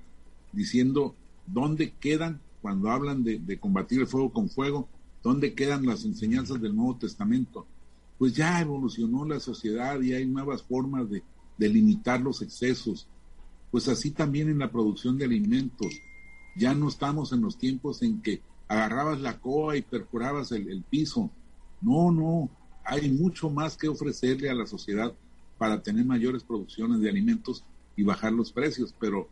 diciendo 0.53 1.15
dónde 1.47 1.93
quedan, 1.93 2.41
cuando 2.61 2.91
hablan 2.91 3.25
de, 3.25 3.39
de 3.39 3.59
combatir 3.59 4.01
el 4.01 4.07
fuego 4.07 4.33
con 4.33 4.49
fuego, 4.49 4.89
dónde 5.23 5.55
quedan 5.55 5.87
las 5.87 6.05
enseñanzas 6.05 6.61
del 6.61 6.77
Nuevo 6.77 6.97
Testamento. 6.97 7.67
Pues 8.19 8.35
ya 8.35 8.61
evolucionó 8.61 9.25
la 9.25 9.41
sociedad 9.41 10.01
y 10.01 10.13
hay 10.13 10.27
nuevas 10.27 10.63
formas 10.63 11.11
de, 11.11 11.23
de 11.59 11.69
limitar 11.69 12.21
los 12.21 12.43
excesos. 12.43 13.07
Pues 13.71 13.89
así 13.89 14.11
también 14.11 14.49
en 14.49 14.59
la 14.59 14.71
producción 14.71 15.17
de 15.17 15.25
alimentos. 15.25 15.95
Ya 16.57 16.75
no 16.75 16.89
estamos 16.89 17.33
en 17.33 17.41
los 17.41 17.57
tiempos 17.57 18.03
en 18.03 18.21
que 18.21 18.43
agarrabas 18.69 19.21
la 19.21 19.39
coa 19.39 19.77
y 19.77 19.83
perforabas 19.83 20.53
el, 20.53 20.83
piso. 20.89 21.31
No, 21.81 22.11
no, 22.11 22.51
hay 22.85 23.11
mucho 23.11 23.51
más 23.51 23.77
que 23.77 23.89
ofrecerle 23.89 24.51
a 24.51 24.55
la 24.55 24.67
sociedad 24.67 25.13
para 25.59 25.83
tener 25.83 26.05
mayores 26.05 26.43
producciones 26.43 27.01
de 27.01 27.09
alimentos 27.09 27.65
y 27.97 28.03
bajar 28.03 28.33
los 28.33 28.53
precios, 28.53 28.95
pero 28.99 29.29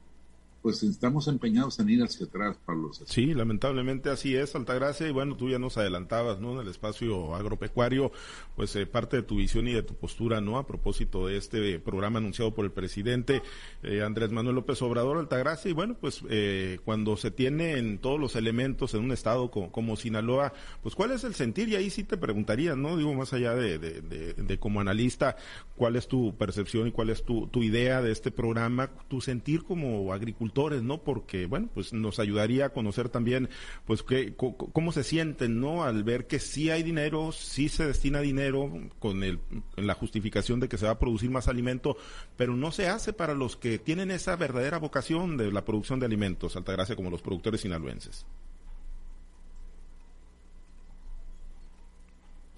pues 0.62 0.82
estamos 0.82 1.26
empeñados 1.28 1.78
en 1.78 1.88
ir 1.88 2.02
hacia 2.02 2.26
atrás, 2.26 2.58
Pablo. 2.66 2.90
Sí, 3.06 3.32
lamentablemente 3.34 4.10
así 4.10 4.34
es, 4.36 4.54
Altagracia, 4.54 5.08
y 5.08 5.10
bueno, 5.10 5.36
tú 5.36 5.48
ya 5.48 5.58
nos 5.58 5.78
adelantabas, 5.78 6.38
¿no? 6.38 6.52
En 6.52 6.66
el 6.66 6.68
espacio 6.68 7.34
agropecuario, 7.34 8.12
pues 8.56 8.76
eh, 8.76 8.84
parte 8.84 9.16
de 9.16 9.22
tu 9.22 9.36
visión 9.36 9.66
y 9.68 9.72
de 9.72 9.82
tu 9.82 9.94
postura, 9.94 10.40
¿no? 10.40 10.58
A 10.58 10.66
propósito 10.66 11.26
de 11.26 11.38
este 11.38 11.78
programa 11.78 12.18
anunciado 12.18 12.54
por 12.54 12.66
el 12.66 12.72
presidente 12.72 13.42
eh, 13.82 14.02
Andrés 14.02 14.30
Manuel 14.32 14.56
López 14.56 14.82
Obrador, 14.82 15.16
Altagracia, 15.16 15.70
y 15.70 15.74
bueno, 15.74 15.96
pues 15.98 16.22
eh, 16.28 16.78
cuando 16.84 17.16
se 17.16 17.30
tienen 17.30 17.98
todos 17.98 18.20
los 18.20 18.36
elementos 18.36 18.92
en 18.92 19.04
un 19.04 19.12
estado 19.12 19.50
como, 19.50 19.96
Sinaloa, 19.96 20.52
pues 20.82 20.94
cuál 20.94 21.12
es 21.12 21.24
el 21.24 21.34
sentir, 21.34 21.70
y 21.70 21.76
ahí 21.76 21.88
sí 21.88 22.04
te 22.04 22.18
preguntaría, 22.18 22.76
¿no? 22.76 22.98
Digo, 22.98 23.14
más 23.14 23.32
allá 23.32 23.54
de, 23.54 23.78
de, 23.78 24.34
de, 24.34 24.58
como 24.58 24.80
analista, 24.80 25.36
cuál 25.76 25.96
es 25.96 26.06
tu 26.06 26.36
percepción 26.36 26.88
y 26.88 26.92
cuál 26.92 27.10
es 27.10 27.24
tu, 27.24 27.46
tu 27.46 27.62
idea 27.62 28.02
de 28.02 28.12
este 28.12 28.30
programa, 28.30 28.90
tu 29.08 29.20
sentir 29.20 29.64
como 29.64 30.12
agricultor 30.12 30.49
¿no? 30.82 30.98
Porque, 30.98 31.46
bueno, 31.46 31.68
pues 31.72 31.92
nos 31.92 32.18
ayudaría 32.18 32.66
a 32.66 32.68
conocer 32.70 33.08
también, 33.08 33.48
pues, 33.86 34.02
que, 34.02 34.34
cómo 34.36 34.92
se 34.92 35.04
sienten, 35.04 35.60
¿no? 35.60 35.84
Al 35.84 36.04
ver 36.04 36.26
que 36.26 36.38
sí 36.38 36.70
hay 36.70 36.82
dinero, 36.82 37.32
sí 37.32 37.68
se 37.68 37.86
destina 37.86 38.20
dinero 38.20 38.70
con 38.98 39.22
el, 39.22 39.40
la 39.76 39.94
justificación 39.94 40.60
de 40.60 40.68
que 40.68 40.78
se 40.78 40.86
va 40.86 40.92
a 40.92 40.98
producir 40.98 41.30
más 41.30 41.48
alimento, 41.48 41.96
pero 42.36 42.56
no 42.56 42.72
se 42.72 42.88
hace 42.88 43.12
para 43.12 43.34
los 43.34 43.56
que 43.56 43.78
tienen 43.78 44.10
esa 44.10 44.36
verdadera 44.36 44.78
vocación 44.78 45.36
de 45.36 45.52
la 45.52 45.64
producción 45.64 46.00
de 46.00 46.06
alimentos, 46.06 46.56
Altagracia, 46.56 46.96
como 46.96 47.10
los 47.10 47.22
productores 47.22 47.60
sinaloenses. 47.60 48.26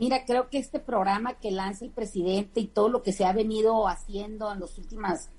Mira, 0.03 0.25
creo 0.25 0.51
que 0.51 0.59
este 0.59 0.81
programa 0.81 1.35
que 1.35 1.53
lanza 1.53 1.85
el 1.85 1.93
presidente 1.93 2.59
y 2.59 2.67
todo 2.67 2.89
lo 2.89 3.05
que 3.05 3.13
se 3.13 3.25
ha 3.25 3.33
venido 3.33 3.87
haciendo 3.87 4.53
en 4.53 4.59
las 4.59 4.77
últimas 4.77 5.31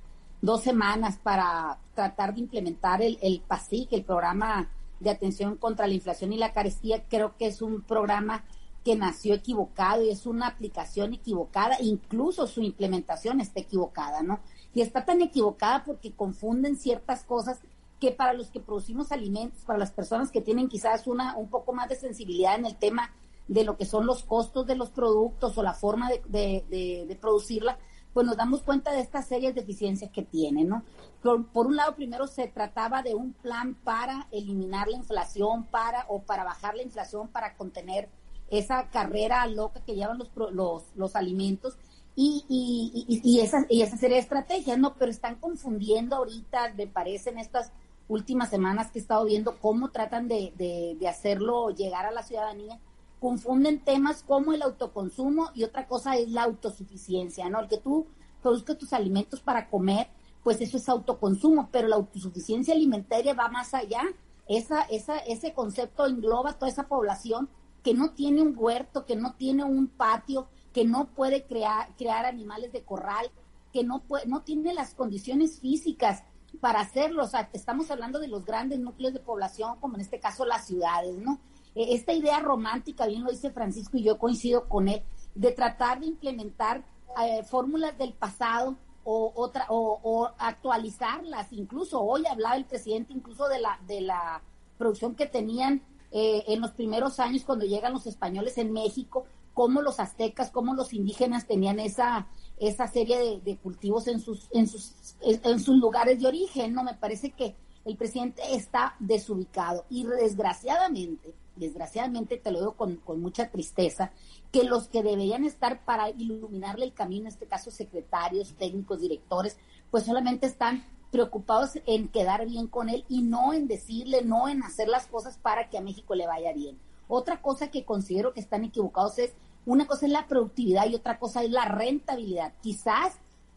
dos 0.43 0.61
semanas 0.61 1.17
para 1.23 1.79
tratar 1.95 2.33
de 2.33 2.41
implementar 2.41 3.01
el, 3.01 3.17
el 3.21 3.39
PASIC, 3.39 3.93
el 3.93 4.03
programa 4.03 4.69
de 4.99 5.09
atención 5.09 5.55
contra 5.55 5.87
la 5.87 5.93
inflación 5.93 6.33
y 6.33 6.37
la 6.37 6.51
carestía, 6.51 7.05
creo 7.07 7.37
que 7.37 7.47
es 7.47 7.61
un 7.61 7.81
programa 7.81 8.43
que 8.83 8.97
nació 8.97 9.35
equivocado 9.35 10.03
y 10.03 10.09
es 10.09 10.25
una 10.25 10.47
aplicación 10.47 11.13
equivocada, 11.13 11.77
incluso 11.79 12.45
su 12.45 12.61
implementación 12.61 13.39
está 13.39 13.61
equivocada, 13.61 14.21
¿no? 14.21 14.41
Y 14.73 14.81
está 14.81 15.05
tan 15.05 15.21
equivocada 15.21 15.85
porque 15.85 16.11
confunden 16.11 16.75
ciertas 16.75 17.23
cosas 17.23 17.61
que 18.01 18.11
para 18.11 18.33
los 18.33 18.49
que 18.49 18.59
producimos 18.59 19.13
alimentos, 19.13 19.61
para 19.61 19.79
las 19.79 19.91
personas 19.91 20.29
que 20.29 20.41
tienen 20.41 20.67
quizás 20.67 21.07
una 21.07 21.37
un 21.37 21.47
poco 21.47 21.71
más 21.71 21.87
de 21.87 21.95
sensibilidad 21.95 22.55
en 22.55 22.65
el 22.65 22.75
tema 22.75 23.13
de 23.47 23.63
lo 23.63 23.77
que 23.77 23.85
son 23.85 24.05
los 24.05 24.23
costos 24.23 24.67
de 24.67 24.75
los 24.75 24.89
productos 24.89 25.57
o 25.57 25.63
la 25.63 25.73
forma 25.73 26.09
de, 26.09 26.65
de, 26.69 27.05
de 27.07 27.15
producirla, 27.15 27.79
pues 28.13 28.25
nos 28.25 28.37
damos 28.37 28.61
cuenta 28.61 28.91
de 28.91 29.01
estas 29.01 29.27
serias 29.27 29.55
deficiencias 29.55 30.11
que 30.11 30.21
tiene, 30.21 30.63
¿no? 30.63 30.83
Por, 31.21 31.67
un 31.67 31.75
lado, 31.75 31.95
primero 31.95 32.27
se 32.27 32.47
trataba 32.47 33.01
de 33.01 33.15
un 33.15 33.33
plan 33.33 33.75
para 33.75 34.27
eliminar 34.31 34.87
la 34.87 34.97
inflación, 34.97 35.65
para 35.65 36.05
o 36.09 36.21
para 36.21 36.43
bajar 36.43 36.75
la 36.75 36.83
inflación, 36.83 37.27
para 37.29 37.55
contener 37.55 38.09
esa 38.49 38.89
carrera 38.89 39.45
loca 39.47 39.81
que 39.83 39.95
llevan 39.95 40.19
los, 40.19 40.29
los, 40.51 40.83
los 40.95 41.15
alimentos 41.15 41.77
y, 42.15 42.45
y, 42.47 43.21
y, 43.23 43.39
esa, 43.39 43.65
y 43.69 43.81
esa 43.81 43.97
serie 43.97 44.17
de 44.17 44.21
estrategias, 44.21 44.77
¿no? 44.77 44.93
Pero 44.95 45.09
están 45.09 45.35
confundiendo 45.35 46.17
ahorita, 46.17 46.73
me 46.75 46.85
parece, 46.85 47.31
en 47.31 47.39
estas 47.39 47.71
últimas 48.07 48.49
semanas 48.49 48.91
que 48.91 48.99
he 48.99 49.01
estado 49.01 49.25
viendo 49.25 49.57
cómo 49.59 49.89
tratan 49.89 50.27
de, 50.27 50.53
de, 50.55 50.97
de 50.99 51.07
hacerlo 51.07 51.71
llegar 51.71 52.05
a 52.05 52.11
la 52.11 52.21
ciudadanía 52.21 52.79
confunden 53.23 53.79
temas 53.79 54.21
como 54.21 54.51
el 54.51 54.61
autoconsumo 54.61 55.51
y 55.55 55.63
otra 55.63 55.87
cosa 55.87 56.17
es 56.17 56.29
la 56.29 56.43
autosuficiencia, 56.43 57.47
¿no? 57.47 57.61
El 57.61 57.69
que 57.69 57.77
tú 57.77 58.05
produzcas 58.41 58.77
tus 58.77 58.91
alimentos 58.91 59.39
para 59.39 59.69
comer, 59.69 60.09
pues 60.43 60.59
eso 60.59 60.75
es 60.75 60.89
autoconsumo, 60.89 61.69
pero 61.71 61.87
la 61.87 61.95
autosuficiencia 61.95 62.73
alimentaria 62.73 63.33
va 63.33 63.47
más 63.47 63.73
allá. 63.73 64.01
Esa, 64.49 64.81
esa, 64.81 65.19
ese 65.19 65.53
concepto 65.53 66.05
engloba 66.05 66.59
toda 66.59 66.69
esa 66.69 66.89
población 66.89 67.47
que 67.81 67.93
no 67.93 68.11
tiene 68.11 68.41
un 68.41 68.55
huerto, 68.57 69.05
que 69.05 69.15
no 69.15 69.35
tiene 69.35 69.63
un 69.63 69.87
patio, 69.87 70.49
que 70.73 70.83
no 70.83 71.05
puede 71.15 71.45
crear, 71.45 71.95
crear 71.95 72.25
animales 72.25 72.73
de 72.73 72.83
corral, 72.83 73.31
que 73.71 73.85
no, 73.85 74.01
puede, 74.01 74.25
no 74.25 74.41
tiene 74.41 74.73
las 74.73 74.95
condiciones 74.95 75.61
físicas 75.61 76.23
para 76.59 76.81
hacerlo. 76.81 77.23
O 77.23 77.27
sea, 77.27 77.49
estamos 77.53 77.89
hablando 77.89 78.19
de 78.19 78.27
los 78.27 78.43
grandes 78.43 78.79
núcleos 78.79 79.13
de 79.13 79.21
población, 79.21 79.79
como 79.79 79.95
en 79.95 80.01
este 80.01 80.19
caso 80.19 80.43
las 80.43 80.67
ciudades, 80.67 81.15
¿no? 81.15 81.39
Eh, 81.75 81.95
esta 81.95 82.13
idea 82.13 82.39
romántica, 82.39 83.07
bien 83.07 83.23
lo 83.23 83.31
dice 83.31 83.51
Francisco 83.51 83.97
y 83.97 84.03
yo 84.03 84.17
coincido 84.17 84.67
con 84.67 84.87
él, 84.87 85.01
de 85.35 85.51
tratar 85.51 85.99
de 85.99 86.07
implementar 86.07 86.85
eh, 87.21 87.43
fórmulas 87.43 87.97
del 87.97 88.13
pasado 88.13 88.77
o, 89.03 89.31
otra, 89.35 89.65
o, 89.69 90.31
actualizarlas. 90.37 91.51
Incluso 91.51 92.01
hoy 92.01 92.25
hablaba 92.25 92.55
el 92.55 92.65
presidente 92.65 93.13
incluso 93.13 93.47
de 93.47 93.59
la, 93.59 93.79
de 93.87 94.01
la 94.01 94.41
producción 94.77 95.15
que 95.15 95.25
tenían 95.25 95.81
eh, 96.11 96.43
en 96.47 96.61
los 96.61 96.71
primeros 96.71 97.19
años 97.19 97.43
cuando 97.43 97.65
llegan 97.65 97.93
los 97.93 98.05
españoles 98.05 98.57
en 98.57 98.71
México, 98.71 99.25
cómo 99.53 99.81
los 99.81 99.99
aztecas, 99.99 100.51
cómo 100.51 100.73
los 100.73 100.93
indígenas 100.93 101.47
tenían 101.47 101.79
esa, 101.79 102.27
esa 102.59 102.87
serie 102.87 103.41
de, 103.43 103.57
cultivos 103.57 104.07
en 104.07 104.19
sus, 104.19 104.47
en, 104.51 104.67
sus, 104.67 105.15
en 105.21 105.59
sus 105.59 105.77
lugares 105.77 106.19
de 106.19 106.27
origen. 106.27 106.73
No, 106.73 106.83
me 106.83 106.93
parece 106.93 107.31
que 107.31 107.55
el 107.85 107.97
presidente 107.97 108.41
está 108.53 108.95
desubicado 108.99 109.85
y 109.89 110.05
desgraciadamente 110.05 111.33
desgraciadamente 111.55 112.37
te 112.37 112.51
lo 112.51 112.59
digo 112.59 112.73
con, 112.73 113.01
mucha 113.21 113.49
tristeza, 113.49 114.11
que 114.51 114.63
los 114.63 114.87
que 114.87 115.03
deberían 115.03 115.43
estar 115.43 115.83
para 115.85 116.09
iluminarle 116.09 116.85
el 116.85 116.93
camino, 116.93 117.23
en 117.23 117.27
este 117.27 117.47
caso 117.47 117.71
secretarios, 117.71 118.55
técnicos, 118.55 119.01
directores, 119.01 119.57
pues 119.91 120.05
solamente 120.05 120.47
están 120.47 120.85
preocupados 121.11 121.77
en 121.85 122.07
quedar 122.07 122.45
bien 122.47 122.67
con 122.67 122.89
él 122.89 123.05
y 123.07 123.21
no 123.21 123.53
en 123.53 123.67
decirle, 123.67 124.23
no 124.23 124.47
en 124.47 124.63
hacer 124.63 124.87
las 124.87 125.05
cosas 125.07 125.37
para 125.37 125.69
que 125.69 125.77
a 125.77 125.81
México 125.81 126.15
le 126.15 126.25
vaya 126.25 126.53
bien. 126.53 126.79
Otra 127.07 127.41
cosa 127.41 127.69
que 127.69 127.85
considero 127.85 128.33
que 128.33 128.39
están 128.39 128.63
equivocados 128.63 129.19
es, 129.19 129.33
una 129.65 129.85
cosa 129.85 130.07
es 130.07 130.11
la 130.11 130.27
productividad 130.27 130.87
y 130.87 130.95
otra 130.95 131.19
cosa 131.19 131.43
es 131.43 131.51
la 131.51 131.65
rentabilidad. 131.65 132.53
Quizás 132.61 133.13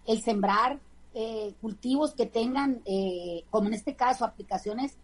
el 0.06 0.22
sembrar 0.22 0.78
eh, 1.14 1.54
cultivos 1.62 2.12
que 2.14 2.26
tengan, 2.26 2.82
eh, 2.84 3.44
como 3.50 3.68
en 3.68 3.74
este 3.74 3.96
caso, 3.96 4.24
aplicaciones 4.24 4.98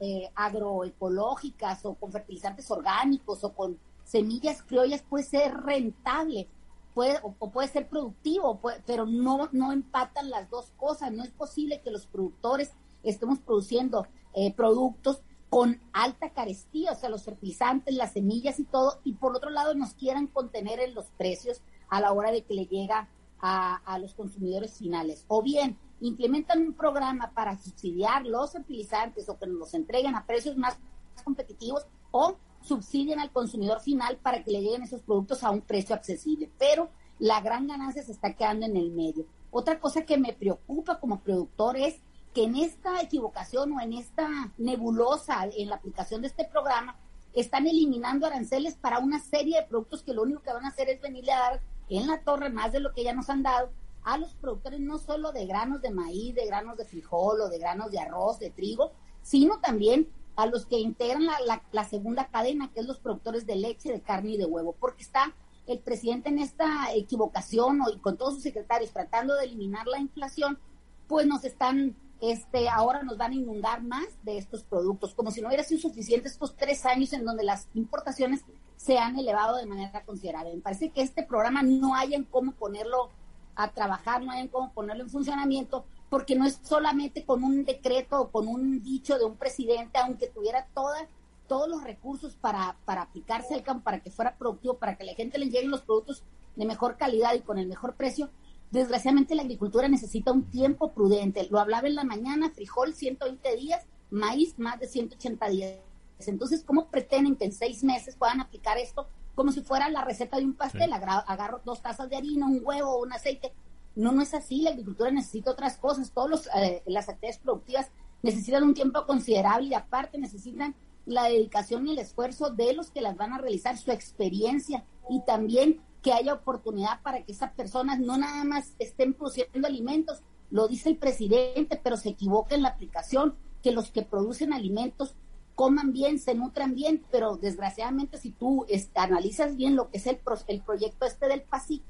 eh, 0.00 0.30
agroecológicas 0.34 1.84
o 1.84 1.94
con 1.94 2.12
fertilizantes 2.12 2.70
orgánicos 2.70 3.44
o 3.44 3.52
con 3.52 3.78
semillas 4.04 4.62
criollas 4.62 5.02
puede 5.02 5.24
ser 5.24 5.54
rentable 5.54 6.48
puede, 6.94 7.18
o, 7.22 7.32
puede 7.50 7.68
ser 7.68 7.88
productivo, 7.88 8.60
pero 8.86 9.06
no, 9.06 9.48
no 9.52 9.72
empatan 9.72 10.30
las 10.30 10.50
dos 10.50 10.72
cosas. 10.76 11.12
No 11.12 11.24
es 11.24 11.30
posible 11.30 11.80
que 11.80 11.90
los 11.90 12.06
productores 12.06 12.72
estemos 13.02 13.38
produciendo 13.38 14.06
eh, 14.34 14.52
productos 14.52 15.22
con 15.48 15.80
alta 15.92 16.30
carestía, 16.30 16.92
o 16.92 16.94
sea, 16.94 17.08
los 17.08 17.24
fertilizantes, 17.24 17.94
las 17.94 18.12
semillas 18.12 18.60
y 18.60 18.64
todo, 18.64 19.00
y 19.02 19.14
por 19.14 19.34
otro 19.34 19.50
lado 19.50 19.74
nos 19.74 19.94
quieran 19.94 20.28
contener 20.28 20.78
en 20.78 20.94
los 20.94 21.06
precios 21.18 21.60
a 21.88 22.00
la 22.00 22.12
hora 22.12 22.30
de 22.30 22.42
que 22.42 22.54
le 22.54 22.66
llega 22.66 23.08
a, 23.40 23.76
a 23.76 23.98
los 23.98 24.14
consumidores 24.14 24.74
finales. 24.74 25.24
O 25.26 25.42
bien, 25.42 25.76
implementan 26.00 26.60
un 26.60 26.72
programa 26.72 27.30
para 27.32 27.56
subsidiar 27.58 28.26
los 28.26 28.52
fertilizantes 28.52 29.28
o 29.28 29.38
que 29.38 29.46
nos 29.46 29.56
los 29.56 29.74
entreguen 29.74 30.14
a 30.14 30.26
precios 30.26 30.56
más 30.56 30.78
competitivos 31.24 31.86
o 32.10 32.36
subsidian 32.62 33.20
al 33.20 33.30
consumidor 33.30 33.80
final 33.80 34.16
para 34.16 34.42
que 34.42 34.50
le 34.50 34.60
lleguen 34.60 34.82
esos 34.82 35.02
productos 35.02 35.42
a 35.44 35.50
un 35.50 35.60
precio 35.60 35.94
accesible. 35.94 36.50
Pero 36.58 36.90
la 37.18 37.40
gran 37.40 37.66
ganancia 37.66 38.02
se 38.02 38.12
está 38.12 38.34
quedando 38.34 38.66
en 38.66 38.76
el 38.76 38.90
medio. 38.90 39.26
Otra 39.50 39.80
cosa 39.80 40.04
que 40.04 40.18
me 40.18 40.32
preocupa 40.32 41.00
como 41.00 41.20
productor 41.20 41.76
es 41.76 42.00
que 42.34 42.44
en 42.44 42.56
esta 42.56 43.00
equivocación 43.02 43.72
o 43.72 43.80
en 43.80 43.92
esta 43.92 44.52
nebulosa 44.56 45.48
en 45.56 45.68
la 45.68 45.76
aplicación 45.76 46.22
de 46.22 46.28
este 46.28 46.44
programa 46.44 46.96
están 47.32 47.66
eliminando 47.66 48.26
aranceles 48.26 48.74
para 48.74 48.98
una 48.98 49.20
serie 49.20 49.60
de 49.60 49.66
productos 49.66 50.02
que 50.02 50.14
lo 50.14 50.22
único 50.22 50.42
que 50.42 50.52
van 50.52 50.64
a 50.64 50.68
hacer 50.68 50.88
es 50.88 51.00
venirle 51.00 51.32
a 51.32 51.38
dar 51.38 51.60
en 51.88 52.06
la 52.06 52.22
torre 52.22 52.50
más 52.50 52.72
de 52.72 52.80
lo 52.80 52.92
que 52.92 53.04
ya 53.04 53.12
nos 53.12 53.28
han 53.30 53.42
dado 53.42 53.70
a 54.04 54.18
los 54.18 54.34
productores 54.34 54.80
no 54.80 54.98
solo 54.98 55.32
de 55.32 55.46
granos 55.46 55.82
de 55.82 55.90
maíz, 55.90 56.34
de 56.34 56.46
granos 56.46 56.76
de 56.76 56.84
frijol 56.84 57.40
o 57.40 57.48
de 57.48 57.58
granos 57.58 57.90
de 57.90 57.98
arroz, 57.98 58.38
de 58.38 58.50
trigo, 58.50 58.92
sino 59.22 59.60
también 59.60 60.08
a 60.36 60.46
los 60.46 60.64
que 60.64 60.78
integran 60.78 61.26
la, 61.72 61.84
segunda 61.84 62.28
cadena, 62.28 62.70
que 62.72 62.80
es 62.80 62.86
los 62.86 62.98
productores 62.98 63.46
de 63.46 63.56
leche, 63.56 63.92
de 63.92 64.00
carne 64.00 64.30
y 64.30 64.36
de 64.38 64.46
huevo, 64.46 64.74
porque 64.78 65.02
está 65.02 65.34
el 65.66 65.80
presidente 65.80 66.30
en 66.30 66.38
esta 66.38 66.92
equivocación 66.94 67.80
y 67.92 67.98
con 67.98 68.16
todos 68.16 68.34
sus 68.34 68.42
secretarios 68.42 68.90
tratando 68.90 69.34
de 69.34 69.44
eliminar 69.44 69.86
la 69.86 70.00
inflación, 70.00 70.58
pues 71.06 71.26
nos 71.26 71.44
están, 71.44 71.94
este, 72.20 72.68
ahora 72.68 73.02
nos 73.02 73.18
van 73.18 73.32
a 73.32 73.36
inundar 73.36 73.82
más 73.82 74.06
de 74.22 74.38
estos 74.38 74.62
productos, 74.64 75.14
como 75.14 75.30
si 75.30 75.40
no 75.40 75.48
hubiera 75.48 75.64
sido 75.64 75.80
suficiente 75.80 76.28
estos 76.28 76.56
tres 76.56 76.86
años 76.86 77.12
en 77.12 77.24
donde 77.24 77.44
las 77.44 77.68
importaciones 77.74 78.42
se 78.76 78.98
han 78.98 79.18
elevado 79.18 79.58
de 79.58 79.66
manera 79.66 80.04
considerable. 80.04 80.54
Me 80.54 80.62
parece 80.62 80.88
que 80.88 81.02
este 81.02 81.22
programa 81.22 81.62
no 81.62 81.94
hay 81.94 82.14
en 82.14 82.24
cómo 82.24 82.52
ponerlo 82.52 83.10
a 83.56 83.72
trabajar, 83.72 84.22
no 84.22 84.32
hay 84.32 84.48
cómo 84.48 84.72
ponerlo 84.72 85.04
en 85.04 85.10
funcionamiento, 85.10 85.84
porque 86.08 86.36
no 86.36 86.46
es 86.46 86.60
solamente 86.62 87.24
con 87.24 87.44
un 87.44 87.64
decreto 87.64 88.20
o 88.20 88.30
con 88.30 88.48
un 88.48 88.82
dicho 88.82 89.18
de 89.18 89.24
un 89.24 89.36
presidente, 89.36 89.98
aunque 89.98 90.28
tuviera 90.28 90.66
toda, 90.74 91.08
todos 91.46 91.68
los 91.68 91.84
recursos 91.84 92.36
para, 92.36 92.76
para 92.84 93.02
aplicarse 93.02 93.54
al 93.54 93.62
campo, 93.62 93.84
para 93.84 94.00
que 94.00 94.10
fuera 94.10 94.36
productivo, 94.36 94.78
para 94.78 94.96
que 94.96 95.04
la 95.04 95.14
gente 95.14 95.38
le 95.38 95.46
lleguen 95.46 95.70
los 95.70 95.82
productos 95.82 96.22
de 96.56 96.66
mejor 96.66 96.96
calidad 96.96 97.34
y 97.34 97.40
con 97.40 97.58
el 97.58 97.66
mejor 97.66 97.94
precio, 97.94 98.30
Desgraciadamente 98.70 99.34
la 99.34 99.42
agricultura 99.42 99.88
necesita 99.88 100.30
un 100.30 100.44
tiempo 100.44 100.92
prudente. 100.92 101.48
Lo 101.50 101.58
hablaba 101.58 101.88
en 101.88 101.96
la 101.96 102.04
mañana, 102.04 102.50
frijol 102.50 102.94
120 102.94 103.56
días, 103.56 103.84
maíz 104.10 104.58
más 104.58 104.78
de 104.78 104.86
180 104.86 105.48
días. 105.48 105.78
Entonces, 106.26 106.62
¿cómo 106.64 106.86
pretenden 106.86 107.34
que 107.34 107.46
en 107.46 107.52
seis 107.52 107.82
meses 107.82 108.14
puedan 108.14 108.40
aplicar 108.40 108.78
esto 108.78 109.08
como 109.34 109.52
si 109.52 109.62
fuera 109.62 109.88
la 109.88 110.04
receta 110.04 110.36
de 110.36 110.44
un 110.44 110.54
pastel? 110.54 110.92
Agarro 110.92 111.60
dos 111.64 111.82
tazas 111.82 112.08
de 112.10 112.16
harina, 112.16 112.46
un 112.46 112.60
huevo, 112.62 113.00
un 113.00 113.12
aceite. 113.12 113.52
No, 113.96 114.12
no 114.12 114.22
es 114.22 114.34
así. 114.34 114.62
La 114.62 114.70
agricultura 114.70 115.10
necesita 115.10 115.50
otras 115.50 115.76
cosas. 115.76 116.10
Todas 116.12 116.48
eh, 116.56 116.82
las 116.86 117.08
actividades 117.08 117.38
productivas 117.38 117.90
necesitan 118.22 118.64
un 118.64 118.74
tiempo 118.74 119.06
considerable 119.06 119.68
y 119.68 119.74
aparte 119.74 120.18
necesitan 120.18 120.74
la 121.06 121.24
dedicación 121.24 121.86
y 121.86 121.92
el 121.92 121.98
esfuerzo 121.98 122.50
de 122.50 122.72
los 122.72 122.90
que 122.90 123.00
las 123.00 123.16
van 123.16 123.32
a 123.32 123.38
realizar, 123.38 123.76
su 123.76 123.90
experiencia 123.90 124.84
y 125.08 125.20
también 125.24 125.80
que 126.02 126.12
haya 126.12 126.34
oportunidad 126.34 127.02
para 127.02 127.22
que 127.22 127.32
esas 127.32 127.52
personas 127.52 127.98
no 127.98 128.16
nada 128.16 128.44
más 128.44 128.74
estén 128.78 129.14
produciendo 129.14 129.66
alimentos, 129.66 130.22
lo 130.50 130.68
dice 130.68 130.90
el 130.90 130.96
presidente, 130.96 131.80
pero 131.82 131.96
se 131.96 132.10
equivoca 132.10 132.54
en 132.54 132.62
la 132.62 132.70
aplicación, 132.70 133.36
que 133.62 133.72
los 133.72 133.90
que 133.90 134.02
producen 134.02 134.52
alimentos 134.52 135.14
coman 135.60 135.92
bien, 135.92 136.18
se 136.18 136.34
nutran 136.34 136.74
bien, 136.74 137.04
pero 137.10 137.36
desgraciadamente 137.36 138.16
si 138.16 138.30
tú 138.30 138.64
analizas 138.94 139.56
bien 139.56 139.76
lo 139.76 139.90
que 139.90 139.98
es 139.98 140.06
el, 140.06 140.18
el 140.46 140.62
proyecto 140.62 141.04
este 141.04 141.28
del 141.28 141.42
PASIC, 141.42 141.82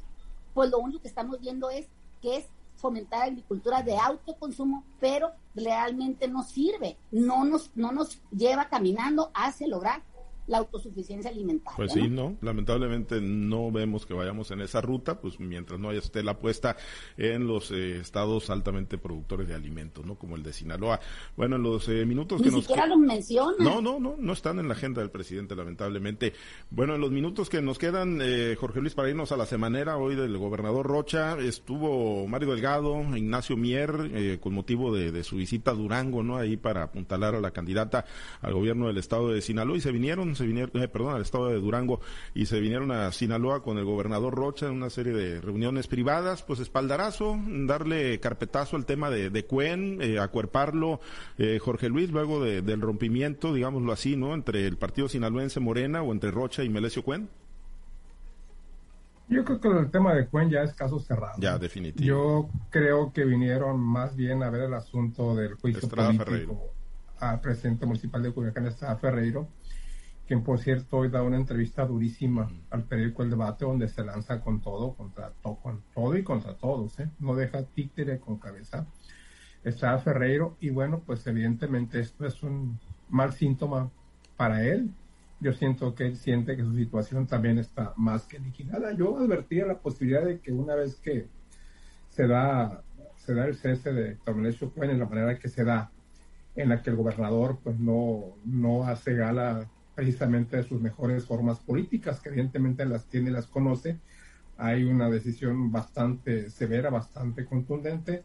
pues 0.55 0.73
lo 0.73 0.81
único 0.81 1.03
que 1.03 1.07
estamos 1.07 1.39
viendo 1.39 1.71
es 1.71 1.87
que 2.21 2.39
es 2.39 2.47
fomentar 2.75 3.23
agricultura 3.23 3.85
de 3.85 3.97
autoconsumo, 3.97 4.83
pero 4.99 5.31
realmente 5.55 6.27
no 6.27 6.43
sirve, 6.43 6.97
no 7.13 7.45
nos, 7.45 7.71
no 7.77 7.93
nos 7.93 8.21
lleva 8.33 8.69
caminando 8.69 9.31
hacia 9.35 9.69
lograr 9.69 10.03
la 10.51 10.59
autosuficiencia 10.59 11.31
alimentaria. 11.31 11.77
Pues 11.77 11.93
sí, 11.93 12.09
no, 12.09 12.37
lamentablemente 12.41 13.21
no 13.21 13.71
vemos 13.71 14.05
que 14.05 14.15
vayamos 14.15 14.51
en 14.51 14.61
esa 14.61 14.81
ruta, 14.81 15.21
pues 15.21 15.39
mientras 15.39 15.79
no 15.79 15.91
haya 15.91 16.01
esté 16.01 16.25
la 16.25 16.33
apuesta 16.33 16.77
en 17.17 17.47
los 17.47 17.71
eh, 17.71 18.01
estados 18.01 18.51
altamente 18.51 18.99
productores 18.99 19.47
de 19.47 19.55
alimentos, 19.55 20.05
¿no? 20.05 20.17
Como 20.17 20.35
el 20.35 20.43
de 20.43 20.53
Sinaloa. 20.53 20.99
Bueno, 21.37 21.55
en 21.55 21.63
los 21.63 21.89
eh, 21.89 22.05
minutos 22.05 22.43
que 22.43 22.47
nos... 22.47 22.57
Ni 22.57 22.61
siquiera 22.63 22.87
los 22.87 22.99
menciona. 22.99 23.57
No, 23.61 23.81
no, 23.81 24.01
no, 24.01 24.17
no 24.19 24.33
están 24.33 24.59
en 24.59 24.67
la 24.67 24.75
agenda 24.75 25.01
del 25.01 25.11
presidente, 25.13 25.55
lamentablemente. 25.55 26.33
Bueno, 26.69 26.97
en 26.97 27.01
los 27.01 27.13
minutos 27.13 27.49
que 27.49 27.63
nos 27.63 27.79
quedan, 27.79 28.19
eh, 28.21 28.57
Jorge 28.59 28.81
Luis, 28.81 28.95
para 28.95 29.09
irnos 29.09 29.31
a 29.31 29.37
la 29.37 29.47
semanera 29.47 29.99
hoy 29.99 30.17
del 30.17 30.37
gobernador 30.37 30.85
Rocha, 30.85 31.39
estuvo 31.39 32.27
Mario 32.27 32.51
Delgado, 32.51 33.01
Ignacio 33.17 33.57
Mier, 33.57 34.41
con 34.41 34.53
motivo 34.53 34.93
de, 34.93 35.13
de 35.13 35.23
su 35.23 35.37
visita 35.37 35.71
a 35.71 35.75
Durango, 35.75 36.25
¿no? 36.25 36.39
Ahí 36.39 36.57
para 36.57 36.83
apuntalar 36.83 37.37
a 37.37 37.41
la 37.41 37.53
candidata 37.53 38.05
al 38.41 38.53
gobierno 38.53 38.89
del 38.89 38.99
estado 38.99 39.31
de 39.31 39.43
Sinaloa 39.43 39.77
y 39.77 39.81
se 39.81 39.93
vinieron 39.93 40.35
se 40.41 40.47
vinieron, 40.47 40.83
eh, 40.83 40.89
perdón, 40.89 41.15
al 41.15 41.23
estado 41.23 41.49
de 41.49 41.61
Durango 41.61 42.01
y 42.35 42.47
se 42.47 42.61
vinieron 42.61 42.91
a 42.93 43.13
Sinaloa 43.13 43.63
con 43.63 43.77
el 43.77 43.85
gobernador 43.85 44.35
Rocha 44.35 44.67
en 44.67 44.73
una 44.73 44.89
serie 44.89 45.13
de 45.13 45.41
reuniones 45.41 45.87
privadas, 45.87 46.43
pues 46.43 46.61
espaldarazo, 46.61 47.39
darle 47.47 48.19
carpetazo 48.21 48.77
al 48.77 48.87
tema 48.87 49.11
de, 49.11 49.29
de 49.29 49.45
Cuen, 49.45 49.99
eh, 50.01 50.19
acuerparlo 50.19 51.01
eh, 51.37 51.59
Jorge 51.61 51.91
Luis 51.91 52.11
luego 52.11 52.43
del 52.43 52.81
rompimiento, 52.81 53.53
digámoslo 53.53 53.93
así, 53.93 54.17
¿no? 54.17 54.33
Entre 54.33 54.67
el 54.67 54.79
partido 54.79 55.09
sinaloense 55.09 55.61
Morena 55.61 56.03
o 56.03 56.13
entre 56.13 56.31
Rocha 56.31 56.65
y 56.65 56.71
Melesio 56.71 57.05
Cuen. 57.05 57.29
Yo 59.29 59.45
creo 59.45 59.61
que 59.61 59.69
el 59.69 59.91
tema 59.91 60.15
de 60.15 60.27
Cuen 60.27 60.49
ya 60.49 60.63
es 60.63 60.73
caso 60.73 60.99
cerrado. 60.99 61.35
Ya, 61.39 61.59
definitivo. 61.59 62.05
Yo 62.05 62.49
creo 62.71 63.13
que 63.13 63.25
vinieron 63.25 63.79
más 63.79 64.17
bien 64.17 64.43
a 64.43 64.51
ver 64.51 64.63
el 64.63 64.75
asunto 64.75 65.37
del 65.37 65.55
juicio 65.55 65.89
político 65.89 66.73
al 67.21 67.41
presidente 67.41 67.87
municipal 67.87 68.23
de 68.23 68.33
Culiacán, 68.33 68.67
Estrada 68.67 68.97
Ferreiro, 68.97 69.47
quien 70.31 70.45
por 70.45 70.61
cierto 70.61 70.99
hoy 70.99 71.09
da 71.09 71.25
una 71.25 71.39
entrevista 71.39 71.85
durísima 71.85 72.49
al 72.71 72.85
periódico 72.85 73.25
El 73.25 73.31
Debate 73.31 73.65
donde 73.65 73.89
se 73.89 74.05
lanza 74.05 74.41
con 74.41 74.61
todo, 74.61 74.95
contra 74.95 75.33
todo, 75.43 75.57
con 75.57 75.83
todo 75.93 76.17
y 76.17 76.23
contra 76.23 76.55
todos, 76.55 77.01
¿eh? 77.01 77.11
no 77.19 77.35
deja 77.35 77.65
títere 77.65 78.21
con 78.21 78.39
cabeza. 78.39 78.87
Está 79.65 79.99
Ferreiro 79.99 80.57
y 80.61 80.71
bueno, 80.71 81.03
pues 81.05 81.27
evidentemente 81.27 81.99
esto 81.99 82.27
es 82.27 82.45
un 82.45 82.79
mal 83.09 83.33
síntoma 83.33 83.91
para 84.37 84.65
él. 84.65 84.95
Yo 85.41 85.53
siento 85.53 85.97
que 85.97 86.07
él 86.07 86.17
siente 86.17 86.57
que 86.57 86.63
su 86.63 86.77
situación 86.77 87.27
también 87.27 87.59
está 87.59 87.93
más 87.97 88.25
que 88.27 88.39
liquidada. 88.39 88.93
Yo 88.93 89.19
advertía 89.19 89.67
la 89.67 89.81
posibilidad 89.81 90.25
de 90.25 90.39
que 90.39 90.53
una 90.53 90.77
vez 90.77 90.95
que 91.01 91.27
se 92.09 92.29
da, 92.29 92.85
se 93.17 93.35
da 93.35 93.47
el 93.47 93.57
cese 93.57 93.93
de 93.93 94.15
Tornelio 94.15 94.71
Cuen 94.71 94.91
en 94.91 95.01
la 95.01 95.07
manera 95.07 95.37
que 95.41 95.49
se 95.49 95.65
da, 95.65 95.91
en 96.55 96.69
la 96.69 96.83
que 96.83 96.91
el 96.91 96.95
gobernador 96.95 97.59
pues 97.65 97.81
no, 97.81 98.37
no 98.45 98.85
hace 98.85 99.15
gala 99.15 99.69
precisamente 99.95 100.57
de 100.57 100.63
sus 100.63 100.81
mejores 100.81 101.25
formas 101.25 101.59
políticas, 101.61 102.21
que 102.21 102.29
evidentemente 102.29 102.85
las 102.87 103.07
tiene 103.07 103.31
y 103.31 103.33
las 103.33 103.47
conoce. 103.47 103.99
Hay 104.57 104.85
una 104.85 105.09
decisión 105.09 105.73
bastante 105.73 106.51
severa, 106.51 106.91
bastante 106.91 107.45
contundente. 107.45 108.25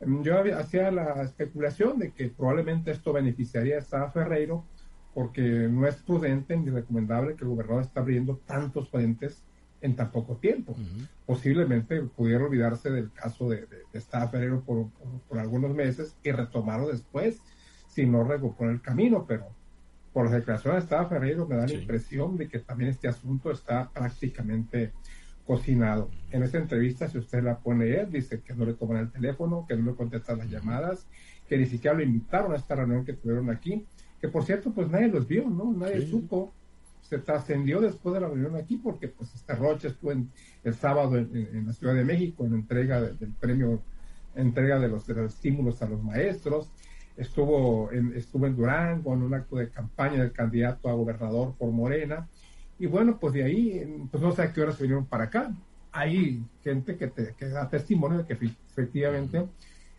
Em, 0.00 0.22
yo 0.22 0.40
hacía 0.56 0.90
la 0.90 1.22
especulación 1.22 1.98
de 1.98 2.12
que 2.12 2.28
probablemente 2.28 2.90
esto 2.90 3.12
beneficiaría 3.12 3.78
a 3.78 4.10
Ferreiro, 4.10 4.64
porque 5.14 5.42
no 5.42 5.86
es 5.86 5.96
prudente 5.96 6.56
ni 6.56 6.70
recomendable 6.70 7.34
que 7.34 7.44
el 7.44 7.50
gobernador 7.50 7.82
esté 7.82 7.98
abriendo 7.98 8.36
tantos 8.46 8.88
frentes 8.90 9.42
en 9.80 9.96
tan 9.96 10.10
poco 10.10 10.36
tiempo. 10.36 10.74
Posiblemente 11.26 12.02
pudiera 12.02 12.44
olvidarse 12.44 12.90
del 12.90 13.12
caso 13.12 13.48
de, 13.48 13.66
de, 13.66 14.00
Ferreiro 14.00 14.62
por, 14.62 14.88
por, 15.28 15.38
algunos 15.38 15.74
meses 15.74 16.16
y 16.22 16.32
retomarlo 16.32 16.88
después 16.88 17.40
si 17.88 18.06
no 18.06 18.24
recupera 18.24 18.70
el 18.70 18.80
camino, 18.80 19.24
pero 19.26 19.46
por 20.12 20.24
las 20.24 20.34
declaraciones 20.34 20.88
de 20.88 21.06
Ferreiro 21.06 21.46
me 21.46 21.56
da 21.56 21.66
la 21.66 21.72
impresión 21.72 22.36
de 22.36 22.48
que 22.48 22.58
también 22.58 22.90
este 22.90 23.08
asunto 23.08 23.50
está 23.50 23.90
prácticamente 23.90 24.92
cocinado. 25.46 26.10
En 26.30 26.42
esta 26.42 26.58
entrevista, 26.58 27.08
si 27.08 27.18
usted 27.18 27.42
la 27.42 27.58
pone 27.58 27.88
él, 27.98 28.10
dice 28.10 28.40
que 28.40 28.54
no 28.54 28.64
le 28.66 28.74
toman 28.74 28.98
el 28.98 29.10
teléfono, 29.10 29.64
que 29.66 29.76
no 29.76 29.90
le 29.90 29.96
contestan 29.96 30.38
las 30.38 30.50
llamadas, 30.50 31.06
que 31.48 31.56
ni 31.56 31.66
siquiera 31.66 31.96
lo 31.96 32.02
invitaron 32.02 32.52
a 32.52 32.56
esta 32.56 32.74
reunión 32.74 33.04
que 33.04 33.14
tuvieron 33.14 33.48
aquí, 33.48 33.86
que 34.20 34.28
por 34.28 34.44
cierto, 34.44 34.72
pues 34.72 34.90
nadie 34.90 35.08
los 35.08 35.26
vio, 35.26 35.48
¿no? 35.48 35.72
Nadie 35.72 36.06
supo. 36.06 36.52
Se 37.00 37.18
trascendió 37.18 37.80
después 37.80 38.14
de 38.14 38.20
la 38.20 38.28
reunión 38.28 38.56
aquí 38.56 38.76
porque 38.76 39.08
pues 39.08 39.34
este 39.34 39.54
Roche 39.54 39.88
estuvo 39.88 40.12
el 40.12 40.74
sábado 40.74 41.16
en, 41.16 41.66
la 41.66 41.72
Ciudad 41.72 41.94
de 41.94 42.04
México 42.04 42.44
en 42.44 42.52
entrega 42.52 43.00
del 43.00 43.32
premio, 43.40 43.80
entrega 44.34 44.78
de 44.78 44.88
los, 44.88 45.06
de 45.06 45.14
los 45.14 45.32
estímulos 45.32 45.80
a 45.80 45.88
los 45.88 46.02
maestros 46.02 46.70
estuvo 47.18 47.90
en, 47.92 48.16
estuvo 48.16 48.46
en 48.46 48.56
Durango 48.56 49.12
en 49.12 49.22
un 49.22 49.34
acto 49.34 49.56
de 49.56 49.68
campaña 49.68 50.22
del 50.22 50.32
candidato 50.32 50.88
a 50.88 50.94
gobernador 50.94 51.54
por 51.58 51.70
Morena. 51.72 52.28
Y 52.78 52.86
bueno, 52.86 53.18
pues 53.18 53.34
de 53.34 53.42
ahí, 53.42 54.06
pues 54.10 54.22
no 54.22 54.32
sé 54.32 54.42
a 54.42 54.52
qué 54.52 54.62
horas 54.62 54.78
vinieron 54.78 55.04
para 55.04 55.24
acá. 55.24 55.52
Hay 55.90 56.42
gente 56.62 56.96
que, 56.96 57.08
te, 57.08 57.34
que 57.34 57.48
da 57.48 57.68
testimonio 57.68 58.18
de 58.18 58.24
que 58.24 58.52
efectivamente 58.70 59.46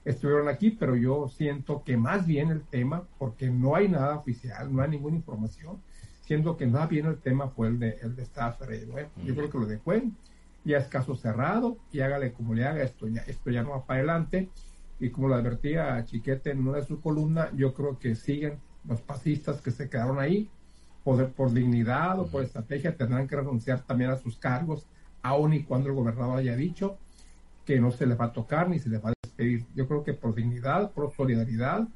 estuvieron 0.06 0.48
aquí, 0.48 0.72
pero 0.72 0.96
yo 0.96 1.28
siento 1.28 1.84
que 1.84 1.98
más 1.98 2.26
bien 2.26 2.50
el 2.52 2.62
tema, 2.62 3.04
porque 3.18 3.50
no 3.50 3.76
hay 3.76 3.90
nada 3.90 4.16
oficial, 4.16 4.74
no 4.74 4.82
hay 4.82 4.90
ninguna 4.92 5.18
información, 5.18 5.78
siento 6.22 6.56
que 6.56 6.68
más 6.68 6.88
bien 6.88 7.06
el 7.08 7.18
tema 7.18 7.50
fue 7.50 7.68
el 7.68 7.80
de, 7.80 7.98
el 8.02 8.16
de 8.16 8.26
yo 9.26 9.36
creo 9.36 9.50
que 9.50 9.58
lo 9.58 9.66
de 9.66 9.80
Cuen 9.80 10.16
ya 10.64 10.78
es 10.78 10.88
caso 10.88 11.16
cerrado 11.16 11.78
y 11.92 12.00
hágale 12.00 12.32
como 12.32 12.54
le 12.54 12.66
haga, 12.66 12.84
esto 12.84 13.08
ya, 13.08 13.22
esto 13.24 13.50
ya 13.50 13.64
no 13.64 13.72
va 13.72 13.86
para 13.86 14.00
adelante 14.00 14.50
y 15.00 15.10
como 15.10 15.28
lo 15.28 15.36
advertía 15.36 16.04
Chiquete 16.06 16.52
en 16.52 16.68
una 16.68 16.78
de 16.78 16.86
sus 16.86 17.00
columnas, 17.00 17.50
yo 17.56 17.74
creo 17.74 17.98
que 17.98 18.16
siguen 18.16 18.60
los 18.88 19.02
pasistas 19.02 19.62
que 19.62 19.72
se 19.72 19.90
quedaron 19.90 20.20
ahí, 20.20 20.50
por, 21.04 21.32
por 21.32 21.54
dignidad 21.54 22.20
o 22.20 22.28
por 22.28 22.44
estrategia, 22.44 22.96
tendrán 22.96 23.28
que 23.28 23.36
renunciar 23.36 23.82
también 23.82 24.12
a 24.12 24.18
sus 24.18 24.38
cargos, 24.38 24.86
aun 25.22 25.54
y 25.54 25.64
cuando 25.64 25.90
el 25.90 25.96
gobernador 25.96 26.40
haya 26.40 26.56
dicho 26.56 26.98
que 27.66 27.80
no 27.80 27.92
se 27.92 28.06
les 28.06 28.20
va 28.20 28.26
a 28.26 28.34
tocar 28.34 28.70
ni 28.70 28.80
se 28.80 28.90
les 28.90 29.04
va 29.04 29.10
a 29.10 29.14
despedir. 29.22 29.66
Yo 29.76 29.88
creo 29.88 30.04
que 30.04 30.14
por 30.14 30.36
dignidad, 30.36 30.92
por 30.92 31.14
solidaridad, 31.14 31.88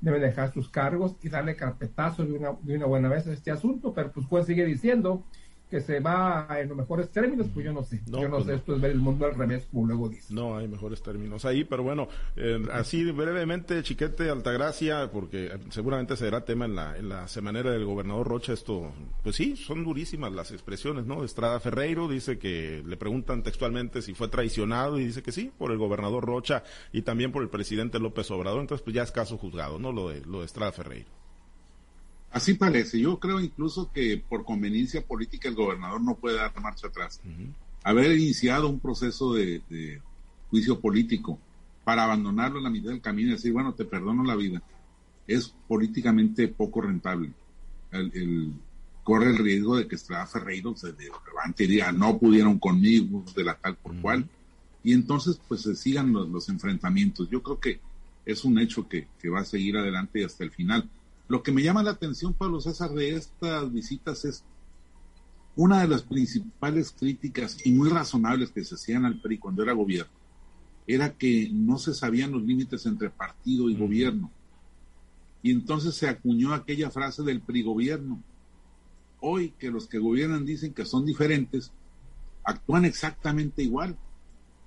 deben 0.00 0.20
dejar 0.20 0.52
sus 0.52 0.68
cargos 0.68 1.16
y 1.22 1.28
darle 1.28 1.56
carpetazo 1.56 2.24
de 2.24 2.32
una, 2.32 2.52
de 2.62 2.76
una 2.76 2.86
buena 2.86 3.08
vez 3.08 3.26
a 3.26 3.32
este 3.32 3.50
asunto, 3.50 3.94
pero 3.94 4.12
pues 4.12 4.26
juez 4.26 4.46
sigue 4.46 4.64
diciendo 4.64 5.24
que 5.72 5.80
se 5.80 6.00
va 6.00 6.46
en 6.60 6.68
los 6.68 6.76
mejores 6.76 7.10
términos, 7.10 7.46
pues 7.54 7.64
yo 7.64 7.72
no 7.72 7.82
sé. 7.82 8.02
yo 8.04 8.28
no 8.28 8.36
pues 8.36 8.44
sé, 8.44 8.54
esto 8.56 8.74
es 8.74 8.80
ver 8.82 8.90
el 8.90 8.98
mundo 8.98 9.24
al 9.24 9.34
revés, 9.34 9.66
como 9.72 9.86
luego 9.86 10.10
dice. 10.10 10.34
No 10.34 10.54
hay 10.54 10.68
mejores 10.68 11.02
términos 11.02 11.46
ahí, 11.46 11.64
pero 11.64 11.82
bueno, 11.82 12.08
eh, 12.36 12.62
así 12.72 13.10
brevemente, 13.10 13.82
Chiquete, 13.82 14.28
Altagracia, 14.28 15.10
porque 15.10 15.50
seguramente 15.70 16.14
será 16.18 16.44
tema 16.44 16.66
en 16.66 16.74
la, 16.74 16.98
en 16.98 17.08
la 17.08 17.26
semanera 17.26 17.70
del 17.70 17.86
gobernador 17.86 18.28
Rocha, 18.28 18.52
esto, 18.52 18.92
pues 19.22 19.36
sí, 19.36 19.56
son 19.56 19.82
durísimas 19.82 20.30
las 20.32 20.50
expresiones, 20.52 21.06
¿no? 21.06 21.24
Estrada 21.24 21.58
Ferreiro 21.58 22.06
dice 22.06 22.38
que 22.38 22.82
le 22.84 22.98
preguntan 22.98 23.42
textualmente 23.42 24.02
si 24.02 24.12
fue 24.12 24.28
traicionado 24.28 25.00
y 25.00 25.06
dice 25.06 25.22
que 25.22 25.32
sí, 25.32 25.50
por 25.56 25.72
el 25.72 25.78
gobernador 25.78 26.26
Rocha 26.26 26.64
y 26.92 27.00
también 27.00 27.32
por 27.32 27.42
el 27.42 27.48
presidente 27.48 27.98
López 27.98 28.30
Obrador, 28.30 28.60
entonces 28.60 28.84
pues 28.84 28.94
ya 28.94 29.04
es 29.04 29.10
caso 29.10 29.38
juzgado, 29.38 29.78
¿no? 29.78 29.90
Lo 29.90 30.10
de, 30.10 30.20
lo 30.26 30.40
de 30.40 30.44
Estrada 30.44 30.70
Ferreiro. 30.70 31.21
Así 32.32 32.54
parece. 32.54 32.98
Yo 32.98 33.18
creo 33.18 33.40
incluso 33.40 33.92
que 33.92 34.16
por 34.16 34.44
conveniencia 34.44 35.04
política 35.04 35.48
el 35.48 35.54
gobernador 35.54 36.00
no 36.00 36.16
puede 36.16 36.36
dar 36.36 36.58
marcha 36.60 36.86
atrás. 36.86 37.20
Haber 37.84 38.12
iniciado 38.12 38.68
un 38.68 38.80
proceso 38.80 39.34
de, 39.34 40.00
juicio 40.50 40.80
político 40.80 41.38
para 41.84 42.04
abandonarlo 42.04 42.58
en 42.58 42.64
la 42.64 42.70
mitad 42.70 42.90
del 42.90 43.00
camino 43.00 43.30
y 43.30 43.32
decir, 43.32 43.52
bueno, 43.52 43.74
te 43.74 43.84
perdono 43.84 44.22
la 44.24 44.36
vida, 44.36 44.62
es 45.26 45.54
políticamente 45.66 46.48
poco 46.48 46.80
rentable. 46.80 47.32
El, 47.90 48.52
corre 49.02 49.30
el 49.30 49.38
riesgo 49.38 49.76
de 49.76 49.86
que 49.86 49.96
Estrada 49.96 50.26
Ferreiro 50.26 50.74
se 50.76 50.92
levante 50.92 51.64
y 51.64 51.66
diga, 51.66 51.92
no 51.92 52.18
pudieron 52.18 52.58
conmigo 52.58 53.24
de 53.34 53.44
la 53.44 53.54
tal 53.54 53.76
por 53.76 53.94
cual. 54.00 54.28
y 54.84 54.92
entonces 54.92 55.40
pues 55.48 55.62
se 55.62 55.74
sigan 55.74 56.12
los, 56.12 56.48
enfrentamientos. 56.48 57.28
Yo 57.30 57.42
creo 57.42 57.58
que 57.60 57.80
es 58.24 58.44
un 58.44 58.58
hecho 58.58 58.88
que, 58.88 59.08
que, 59.20 59.28
va 59.28 59.40
a 59.40 59.44
seguir 59.44 59.76
adelante 59.76 60.20
y 60.20 60.24
hasta 60.24 60.44
el 60.44 60.50
final. 60.50 60.88
Lo 61.28 61.42
que 61.42 61.52
me 61.52 61.62
llama 61.62 61.82
la 61.82 61.92
atención, 61.92 62.34
Pablo 62.34 62.60
César, 62.60 62.90
de 62.90 63.16
estas 63.16 63.72
visitas 63.72 64.24
es 64.24 64.44
una 65.56 65.80
de 65.82 65.88
las 65.88 66.02
principales 66.02 66.92
críticas 66.92 67.64
y 67.64 67.72
muy 67.72 67.88
razonables 67.88 68.50
que 68.50 68.64
se 68.64 68.74
hacían 68.74 69.04
al 69.04 69.20
PRI 69.20 69.38
cuando 69.38 69.62
era 69.62 69.72
gobierno 69.72 70.22
era 70.86 71.16
que 71.16 71.48
no 71.52 71.78
se 71.78 71.94
sabían 71.94 72.32
los 72.32 72.42
límites 72.42 72.86
entre 72.86 73.10
partido 73.10 73.70
y 73.70 73.76
gobierno. 73.76 74.30
Y 75.42 75.50
entonces 75.50 75.94
se 75.94 76.08
acuñó 76.08 76.54
aquella 76.54 76.90
frase 76.90 77.22
del 77.22 77.40
PRI 77.40 77.62
gobierno. 77.62 78.22
Hoy 79.20 79.50
que 79.58 79.70
los 79.70 79.86
que 79.86 79.98
gobiernan 79.98 80.44
dicen 80.44 80.74
que 80.74 80.84
son 80.84 81.06
diferentes, 81.06 81.72
actúan 82.44 82.84
exactamente 82.84 83.62
igual. 83.62 83.96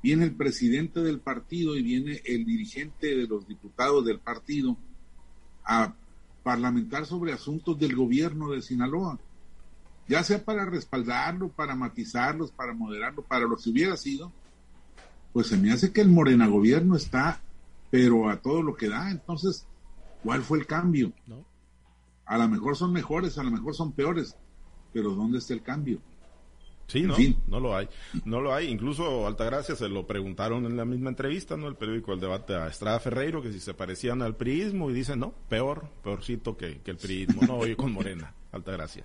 Viene 0.01 0.25
el 0.25 0.35
presidente 0.35 1.01
del 1.01 1.19
partido 1.19 1.75
y 1.75 1.81
viene 1.81 2.21
el 2.25 2.45
dirigente 2.45 3.15
de 3.15 3.27
los 3.27 3.47
diputados 3.47 4.05
del 4.05 4.19
partido 4.19 4.77
a 5.63 5.95
parlamentar 6.45 7.05
sobre 7.05 7.33
asuntos 7.33 7.77
del 7.77 7.95
gobierno 7.95 8.51
de 8.51 8.61
Sinaloa 8.61 9.19
ya 10.07 10.23
sea 10.23 10.43
para 10.43 10.65
respaldarlo, 10.65 11.49
para 11.49 11.75
matizarlos, 11.75 12.51
para 12.51 12.73
moderarlo, 12.73 13.23
para 13.23 13.45
lo 13.45 13.57
que 13.57 13.69
hubiera 13.69 13.97
sido, 13.97 14.31
pues 15.33 15.47
se 15.47 15.57
me 15.57 15.71
hace 15.71 15.91
que 15.91 16.01
el 16.01 16.09
Morena 16.09 16.47
gobierno 16.47 16.95
está, 16.95 17.41
pero 17.89 18.29
a 18.29 18.37
todo 18.37 18.61
lo 18.61 18.75
que 18.75 18.87
da. 18.87 19.09
Entonces, 19.09 19.65
¿cuál 20.23 20.43
fue 20.43 20.59
el 20.59 20.67
cambio? 20.67 21.11
A 22.25 22.37
lo 22.37 22.47
mejor 22.47 22.75
son 22.75 22.93
mejores, 22.93 23.37
a 23.37 23.43
lo 23.43 23.51
mejor 23.51 23.75
son 23.75 23.91
peores, 23.91 24.35
pero 24.93 25.15
¿dónde 25.15 25.39
está 25.39 25.53
el 25.53 25.63
cambio? 25.63 25.99
Sí, 26.87 27.01
no, 27.01 27.15
no 27.47 27.59
lo 27.59 27.75
hay, 27.75 27.89
no 28.25 28.41
lo 28.41 28.53
hay. 28.53 28.69
Incluso 28.69 29.25
Altagracia 29.25 29.75
se 29.75 29.89
lo 29.89 30.05
preguntaron 30.05 30.65
en 30.65 30.77
la 30.77 30.85
misma 30.85 31.09
entrevista, 31.09 31.57
¿no? 31.57 31.67
El 31.67 31.75
periódico 31.75 32.13
El 32.13 32.19
Debate 32.19 32.55
a 32.55 32.67
Estrada 32.67 32.99
Ferreiro, 32.99 33.41
que 33.41 33.51
si 33.51 33.59
se 33.59 33.73
parecían 33.73 34.21
al 34.21 34.35
priismo, 34.35 34.89
y 34.89 34.93
dice, 34.93 35.15
no, 35.15 35.33
peor, 35.49 35.89
peorcito 36.03 36.55
que, 36.55 36.81
que 36.81 36.91
el 36.91 36.97
priismo, 36.97 37.41
no, 37.47 37.57
oye, 37.57 37.75
con 37.75 37.91
Morena, 37.91 38.33
Altagracia. 38.51 39.03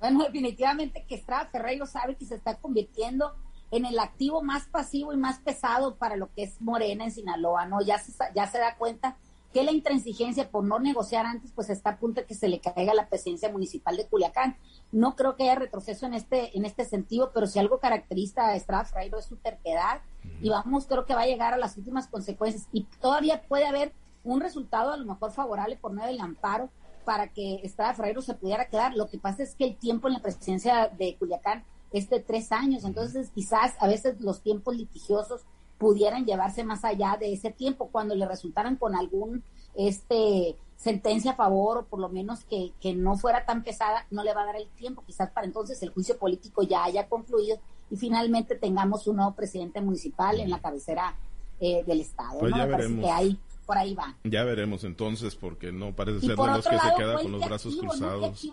Bueno, 0.00 0.24
definitivamente 0.24 1.04
que 1.06 1.16
Estrada 1.16 1.46
Ferreiro 1.46 1.86
sabe 1.86 2.16
que 2.16 2.24
se 2.24 2.36
está 2.36 2.56
convirtiendo 2.56 3.34
en 3.70 3.84
el 3.84 3.98
activo 3.98 4.42
más 4.42 4.66
pasivo 4.68 5.12
y 5.12 5.16
más 5.16 5.40
pesado 5.40 5.96
para 5.96 6.16
lo 6.16 6.32
que 6.32 6.44
es 6.44 6.60
Morena 6.60 7.04
en 7.04 7.12
Sinaloa, 7.12 7.66
¿no? 7.66 7.82
Ya 7.82 7.98
se, 7.98 8.12
ya 8.34 8.46
se 8.46 8.58
da 8.58 8.76
cuenta 8.76 9.16
que 9.56 9.64
la 9.64 9.72
intransigencia 9.72 10.50
por 10.50 10.64
no 10.64 10.78
negociar 10.78 11.24
antes, 11.24 11.50
pues 11.50 11.70
está 11.70 11.88
a 11.88 11.98
punto 11.98 12.20
de 12.20 12.26
que 12.26 12.34
se 12.34 12.46
le 12.46 12.60
caiga 12.60 12.92
la 12.92 13.08
presidencia 13.08 13.50
municipal 13.50 13.96
de 13.96 14.06
Culiacán. 14.06 14.58
No 14.92 15.16
creo 15.16 15.34
que 15.34 15.44
haya 15.44 15.54
retroceso 15.54 16.04
en 16.04 16.12
este, 16.12 16.54
en 16.58 16.66
este 16.66 16.84
sentido, 16.84 17.30
pero 17.32 17.46
si 17.46 17.58
algo 17.58 17.78
caracteriza 17.78 18.48
a 18.48 18.54
Estrada 18.54 18.84
Ferreiro 18.84 19.18
es 19.18 19.24
su 19.24 19.36
terquedad 19.36 20.02
y 20.42 20.50
vamos, 20.50 20.84
creo 20.84 21.06
que 21.06 21.14
va 21.14 21.22
a 21.22 21.26
llegar 21.26 21.54
a 21.54 21.56
las 21.56 21.78
últimas 21.78 22.06
consecuencias 22.06 22.68
y 22.70 22.82
todavía 23.00 23.44
puede 23.48 23.64
haber 23.64 23.94
un 24.24 24.42
resultado 24.42 24.92
a 24.92 24.98
lo 24.98 25.06
mejor 25.06 25.32
favorable 25.32 25.78
por 25.78 25.90
medio 25.90 26.08
del 26.08 26.20
amparo, 26.20 26.68
para 27.06 27.28
que 27.28 27.60
Estrada 27.62 27.94
Ferreiro 27.94 28.20
se 28.20 28.34
pudiera 28.34 28.68
quedar. 28.68 28.94
Lo 28.94 29.08
que 29.08 29.16
pasa 29.16 29.42
es 29.42 29.54
que 29.54 29.64
el 29.64 29.76
tiempo 29.78 30.06
en 30.08 30.12
la 30.12 30.20
presidencia 30.20 30.88
de 30.88 31.16
Culiacán 31.16 31.64
es 31.92 32.10
de 32.10 32.20
tres 32.20 32.52
años, 32.52 32.84
entonces 32.84 33.30
quizás 33.34 33.72
a 33.80 33.88
veces 33.88 34.20
los 34.20 34.42
tiempos 34.42 34.76
litigiosos 34.76 35.46
pudieran 35.78 36.24
llevarse 36.24 36.64
más 36.64 36.84
allá 36.84 37.16
de 37.18 37.32
ese 37.32 37.50
tiempo 37.50 37.88
cuando 37.90 38.14
le 38.14 38.26
resultaran 38.26 38.76
con 38.76 38.94
algún 38.94 39.42
este 39.74 40.56
sentencia 40.76 41.32
a 41.32 41.36
favor 41.36 41.78
o 41.78 41.84
por 41.84 42.00
lo 42.00 42.08
menos 42.08 42.44
que, 42.44 42.72
que 42.80 42.94
no 42.94 43.16
fuera 43.16 43.44
tan 43.46 43.62
pesada, 43.62 44.06
no 44.10 44.22
le 44.22 44.34
va 44.34 44.42
a 44.42 44.46
dar 44.46 44.56
el 44.56 44.68
tiempo, 44.68 45.02
quizás 45.06 45.30
para 45.30 45.46
entonces 45.46 45.82
el 45.82 45.90
juicio 45.90 46.18
político 46.18 46.62
ya 46.62 46.84
haya 46.84 47.08
concluido 47.08 47.58
y 47.90 47.96
finalmente 47.96 48.56
tengamos 48.56 49.06
un 49.06 49.16
nuevo 49.16 49.34
presidente 49.34 49.80
municipal 49.80 50.38
en 50.38 50.50
la 50.50 50.60
cabecera 50.60 51.16
eh, 51.60 51.82
del 51.86 52.00
Estado. 52.02 52.38
Pues 52.38 52.54
¿no? 52.54 52.66
Me 52.66 53.00
que 53.00 53.10
hay 53.10 53.38
por 53.66 53.76
ahí 53.76 53.94
va. 53.94 54.16
Ya 54.24 54.44
veremos 54.44 54.84
entonces, 54.84 55.34
porque 55.34 55.72
no 55.72 55.94
parece 55.94 56.20
ser 56.20 56.36
de 56.36 56.46
los 56.46 56.66
que 56.66 56.78
se 56.78 56.94
queda 56.96 57.20
con 57.20 57.32
los 57.32 57.44
brazos 57.44 57.76
cruzados. 57.76 58.48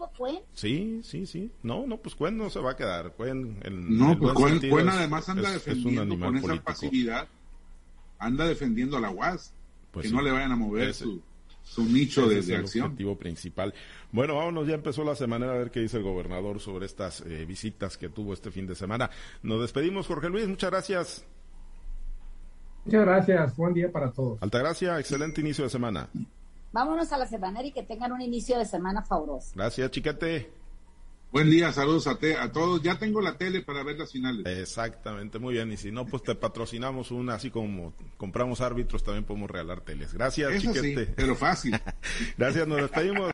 Sí, 0.53 1.01
sí, 1.03 1.25
sí. 1.27 1.51
No, 1.61 1.85
no, 1.85 1.97
pues 1.97 2.15
Cuen 2.15 2.35
no 2.37 2.49
se 2.49 2.59
va 2.59 2.71
a 2.71 2.75
quedar. 2.75 3.13
Cuen, 3.13 3.59
en, 3.63 3.97
no, 3.97 4.17
pues 4.17 4.33
Cuen, 4.33 4.89
además 4.89 5.29
anda 5.29 5.51
defendiendo 5.51 6.17
con 6.19 6.35
esa 6.35 6.61
pasividad, 6.63 7.27
anda 8.17 8.45
defendiendo 8.45 8.97
a 8.97 9.01
la 9.01 9.11
UAS, 9.11 9.53
pues 9.91 10.07
que 10.07 10.11
no 10.11 10.21
le 10.21 10.31
vayan 10.31 10.51
a 10.51 10.55
mover 10.55 10.93
su, 10.93 11.21
su 11.63 11.85
nicho 11.85 12.27
de, 12.27 12.39
es 12.39 12.49
el 12.49 12.61
acción. 12.61 12.85
objetivo 12.87 13.17
principal. 13.17 13.73
Bueno, 14.11 14.35
vámonos, 14.35 14.67
ya 14.67 14.73
empezó 14.73 15.03
la 15.03 15.15
semana 15.15 15.51
a 15.51 15.53
ver 15.55 15.69
qué 15.69 15.79
dice 15.79 15.97
el 15.97 16.03
gobernador 16.03 16.59
sobre 16.59 16.87
estas 16.87 17.21
eh, 17.21 17.45
visitas 17.45 17.97
que 17.97 18.09
tuvo 18.09 18.33
este 18.33 18.49
fin 18.49 18.65
de 18.65 18.73
semana. 18.73 19.11
Nos 19.43 19.61
despedimos, 19.61 20.07
Jorge 20.07 20.29
Luis, 20.29 20.47
muchas 20.47 20.71
gracias. 20.71 21.25
Muchas 22.85 23.05
gracias. 23.05 23.55
Buen 23.55 23.73
día 23.73 23.91
para 23.91 24.11
todos. 24.11 24.41
Altagracia, 24.41 24.99
excelente 24.99 25.41
inicio 25.41 25.63
de 25.63 25.69
semana. 25.69 26.09
Vámonos 26.71 27.11
a 27.13 27.17
la 27.17 27.27
semana 27.27 27.63
y 27.63 27.71
que 27.71 27.83
tengan 27.83 28.11
un 28.11 28.21
inicio 28.21 28.57
de 28.57 28.65
semana 28.65 29.03
fabuloso. 29.03 29.51
Gracias, 29.55 29.91
chiquete. 29.91 30.49
Buen 31.33 31.49
día, 31.49 31.71
saludos 31.71 32.05
a, 32.05 32.17
a 32.41 32.51
todos. 32.51 32.83
Ya 32.83 32.99
tengo 32.99 33.19
la 33.19 33.37
tele 33.37 33.61
para 33.61 33.81
ver 33.83 33.97
las 33.97 34.11
finales. 34.11 34.45
Exactamente, 34.45 35.39
muy 35.39 35.55
bien. 35.55 35.71
Y 35.71 35.77
si 35.77 35.91
no, 35.91 36.05
pues 36.05 36.21
te 36.21 36.35
patrocinamos 36.35 37.09
una, 37.09 37.33
así 37.33 37.49
como 37.49 37.93
compramos 38.17 38.61
árbitros, 38.61 39.03
también 39.03 39.23
podemos 39.23 39.49
regalar 39.49 39.81
teles. 39.81 40.13
Gracias, 40.13 40.61
chiquete. 40.61 41.07
pero 41.15 41.35
fácil. 41.35 41.75
Gracias, 42.37 42.67
nos 42.67 42.81
despedimos. 42.81 43.31